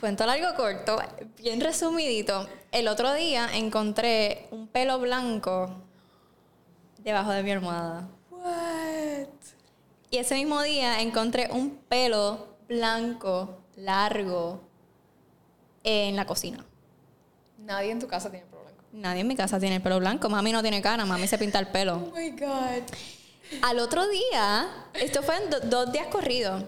[0.00, 0.98] Cuento largo corto,
[1.38, 2.48] bien resumidito.
[2.72, 5.74] El otro día encontré un pelo blanco
[6.98, 8.08] debajo de mi almohada.
[8.30, 9.26] What?
[10.10, 14.62] Y ese mismo día encontré un pelo blanco, largo,
[15.84, 16.64] en la cocina.
[17.58, 18.82] Nadie en tu casa tiene pelo blanco.
[18.92, 20.28] Nadie en mi casa tiene el pelo blanco.
[20.28, 21.96] Mami no tiene cara, mami se pinta el pelo.
[22.12, 22.82] Oh my God.
[23.62, 26.62] Al otro día, esto fue en do- dos días corridos,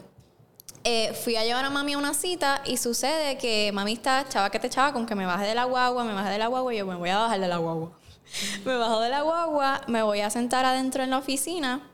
[0.85, 4.51] eh, fui a llevar a mami a una cita y sucede que mami está chava
[4.51, 6.75] que te chava con que me baje de la guagua, me bajé de la guagua
[6.75, 7.93] y yo me voy a bajar de la guagua.
[8.65, 11.89] me bajo de la guagua, me voy a sentar adentro en la oficina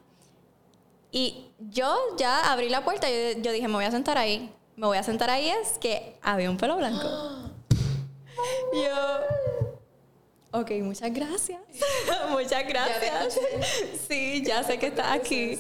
[1.11, 4.53] y yo ya abrí la puerta y yo, yo dije, me voy a sentar ahí.
[4.77, 7.09] Me voy a sentar ahí es que había un pelo blanco.
[8.73, 9.58] yo,
[10.53, 11.61] ok, muchas gracias.
[12.31, 13.39] muchas gracias.
[14.09, 15.59] sí, ya sé que estás aquí.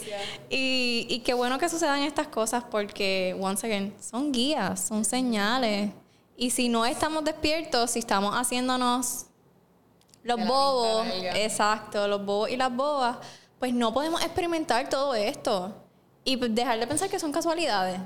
[0.50, 5.90] Y, y qué bueno que sucedan estas cosas porque, once again, son guías, son señales.
[6.36, 9.26] Y si no estamos despiertos, si estamos haciéndonos
[10.22, 13.16] los bobos, exacto, los bobos y las bobas,
[13.58, 15.74] pues no podemos experimentar todo esto.
[16.24, 18.00] Y dejar de pensar que son casualidades.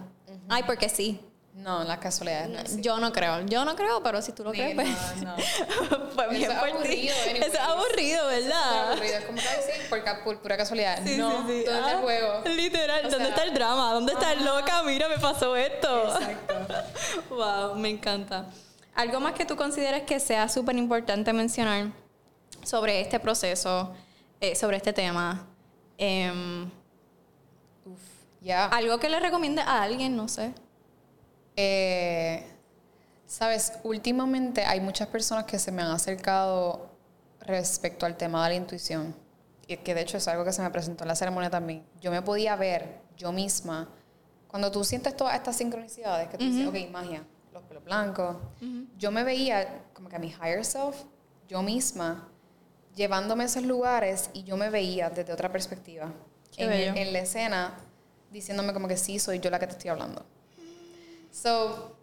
[0.48, 1.20] Ay, porque sí.
[1.54, 2.82] No, las casualidades no existen.
[2.82, 4.88] Yo no creo, yo no creo, pero si tú lo crees, pues,
[5.22, 6.10] no, no.
[6.14, 7.14] pues bien Eso es aburrido.
[7.14, 8.92] Eso es aburrido, ¿verdad?
[8.92, 9.18] aburrido.
[9.18, 10.98] Es como que decir, por, pura casualidad.
[11.04, 11.64] Sí, no, sí, sí.
[11.66, 12.42] todo está el juego.
[12.46, 13.92] Literal, O ¿dónde está el drama?
[13.92, 14.82] ¿Dónde está el loca?
[14.84, 16.14] Mira, me pasó esto.
[16.14, 16.54] Exacto.
[17.28, 18.46] Wow, me encanta.
[18.94, 21.92] Algo más que tú consideres que sea súper importante mencionar
[22.62, 23.92] sobre este proceso,
[24.40, 25.46] eh, sobre este tema.
[25.98, 26.70] Em,
[27.84, 28.00] Uf,
[28.40, 28.66] ya.
[28.66, 30.52] algo que le recomiende a alguien, no sé.
[31.56, 32.46] Eh,
[33.32, 36.90] Sabes, últimamente hay muchas personas que se me han acercado
[37.40, 39.14] respecto al tema de la intuición.
[39.66, 41.82] Y que de hecho es algo que se me presentó en la ceremonia también.
[42.02, 43.88] Yo me podía ver yo misma.
[44.48, 47.24] Cuando tú sientes todas estas sincronicidades, que tú dices, ok, magia,
[47.54, 48.36] los pelos blancos.
[48.98, 50.96] Yo me veía como que a mi higher self,
[51.48, 52.28] yo misma,
[52.94, 56.12] llevándome a esos lugares y yo me veía desde otra perspectiva.
[56.58, 57.74] En, en la escena,
[58.30, 60.22] diciéndome como que sí, soy yo la que te estoy hablando.
[61.32, 61.96] So,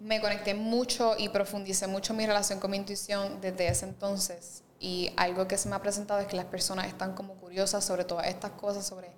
[0.00, 4.62] me conecté mucho y profundicé mucho mi relación con mi intuición desde ese entonces.
[4.78, 8.04] Y algo que se me ha presentado es que las personas están como curiosas sobre
[8.04, 9.10] todas estas cosas, sobre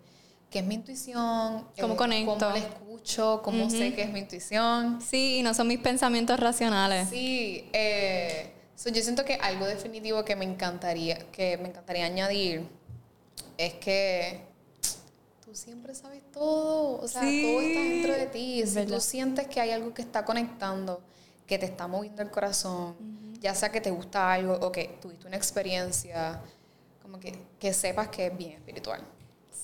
[0.51, 2.34] qué es mi intuición, ¿Cómo eh, conecto?
[2.39, 5.01] cómo la escucho, cómo sé que es mi intuición.
[5.03, 7.09] Sí, y no son mis pensamientos racionales.
[7.09, 12.66] Sí, eh, so yo siento que algo definitivo que me encantaría, que me encantaría añadir
[13.59, 14.41] es que
[15.45, 18.62] tú siempre sabes todo, o sea, Sí, todo está dentro de ti.
[18.66, 18.95] Si verdad.
[18.97, 21.01] tú sientes que hay algo que está conectando,
[21.47, 22.95] que te está moviendo el corazón,
[23.41, 26.41] ya sea que te gusta algo o que tuviste una experiencia,
[27.03, 29.01] como que, que sepas que es bien espiritual.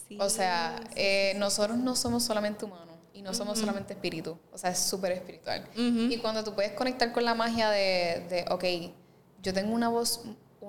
[0.09, 4.39] Sí, O sea, eh, nosotros no somos solamente humanos y no somos solamente espíritu.
[4.53, 5.69] O sea, es súper espiritual.
[5.77, 8.65] Y cuando tú puedes conectar con la magia de, de, ok,
[9.43, 10.23] yo tengo una voz,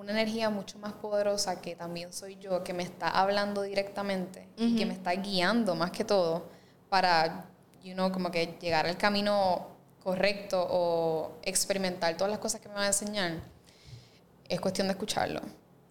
[0.04, 4.76] una energía mucho más poderosa que también soy yo, que me está hablando directamente y
[4.76, 6.48] que me está guiando más que todo
[6.88, 7.46] para,
[7.82, 9.68] you know, como que llegar al camino
[10.02, 13.40] correcto o experimentar todas las cosas que me van a enseñar,
[14.48, 15.40] es cuestión de escucharlo.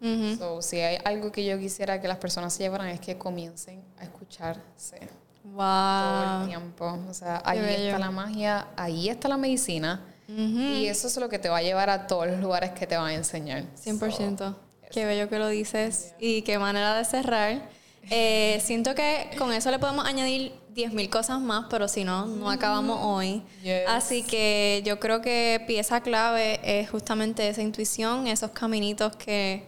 [0.01, 0.36] Ujú.
[0.38, 3.84] So, si hay algo que yo quisiera que las personas se llevaran es que comiencen
[3.99, 6.47] a escucharse todo el Wow.
[6.47, 6.99] tiempo.
[7.09, 7.86] O sea, ahí bello.
[7.86, 10.01] está la magia, ahí está la medicina.
[10.28, 12.95] Y eso es lo que te va a llevar a todos los lugares que te
[12.97, 13.63] van a enseñar.
[13.76, 14.55] 100%.
[14.91, 17.61] Qué bello que lo dices y qué manera de cerrar.
[18.09, 22.49] Eh, siento que con eso le podemos añadir 10.000 cosas más, pero si no, no
[22.51, 23.41] acabamos hoy.
[23.63, 23.84] Yes.
[23.88, 29.65] Así que yo creo que pieza clave es justamente esa intuición, esos caminitos que,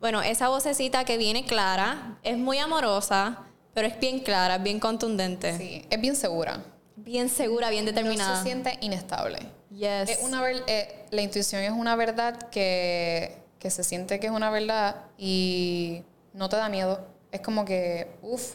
[0.00, 3.38] bueno, esa vocecita que viene clara, es muy amorosa,
[3.72, 6.62] pero es bien clara, es bien contundente, Sí, es bien segura.
[6.96, 8.36] bien segura, bien No determinada.
[8.36, 9.38] se siente inestable.
[9.78, 10.10] Yes.
[10.10, 14.50] Es una eh, la intuición es una verdad que, que se siente que es una
[14.50, 16.02] verdad y
[16.32, 17.06] no te da miedo.
[17.30, 18.54] Es como que, uff,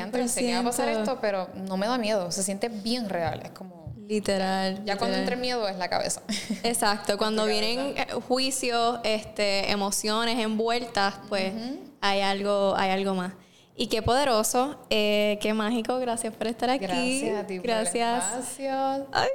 [0.00, 0.98] antes sé que va a pasar 100%.
[1.00, 2.32] esto, pero no me da miedo.
[2.32, 3.42] Se siente bien real.
[3.44, 4.84] Es como, Literal.
[4.84, 5.20] ya cuando literal.
[5.20, 6.20] entre miedo es la cabeza.
[6.64, 11.52] Exacto, cuando vienen eh, juicios, este, emociones envueltas, pues
[12.00, 13.34] hay algo, hay algo más.
[13.76, 16.86] Y qué poderoso, eh, qué mágico, gracias por estar aquí.
[16.86, 18.24] Gracias a ti por el Gracias.
[18.24, 19.06] espacio.
[19.12, 19.28] Ay.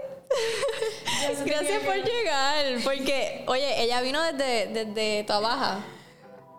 [1.46, 5.84] Gracias por llegar, porque, oye, ella vino desde, desde tu baja,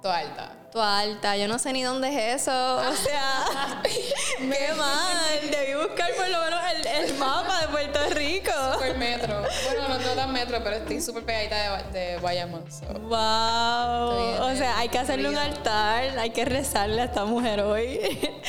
[0.03, 0.60] Toda alta.
[0.79, 3.83] Alta, yo no sé ni dónde es eso, o sea,
[4.39, 8.53] qué mal, debí buscar por lo menos el, el mapa de Puerto Rico.
[8.79, 9.43] Por metro.
[9.65, 12.65] Bueno, no, no tan metro, pero estoy súper pegadita de, de Bayamón.
[12.71, 12.85] so.
[13.01, 14.51] Wow.
[14.51, 17.99] O sea, hay que hacerle un altar, hay que rezarle a esta mujer hoy,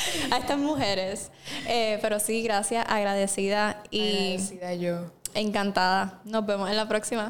[0.30, 1.30] a estas mujeres.
[1.66, 5.10] Eh, pero sí, gracias, agradecida y Agradecida yo.
[5.34, 6.20] encantada.
[6.24, 7.28] Nos vemos en la próxima.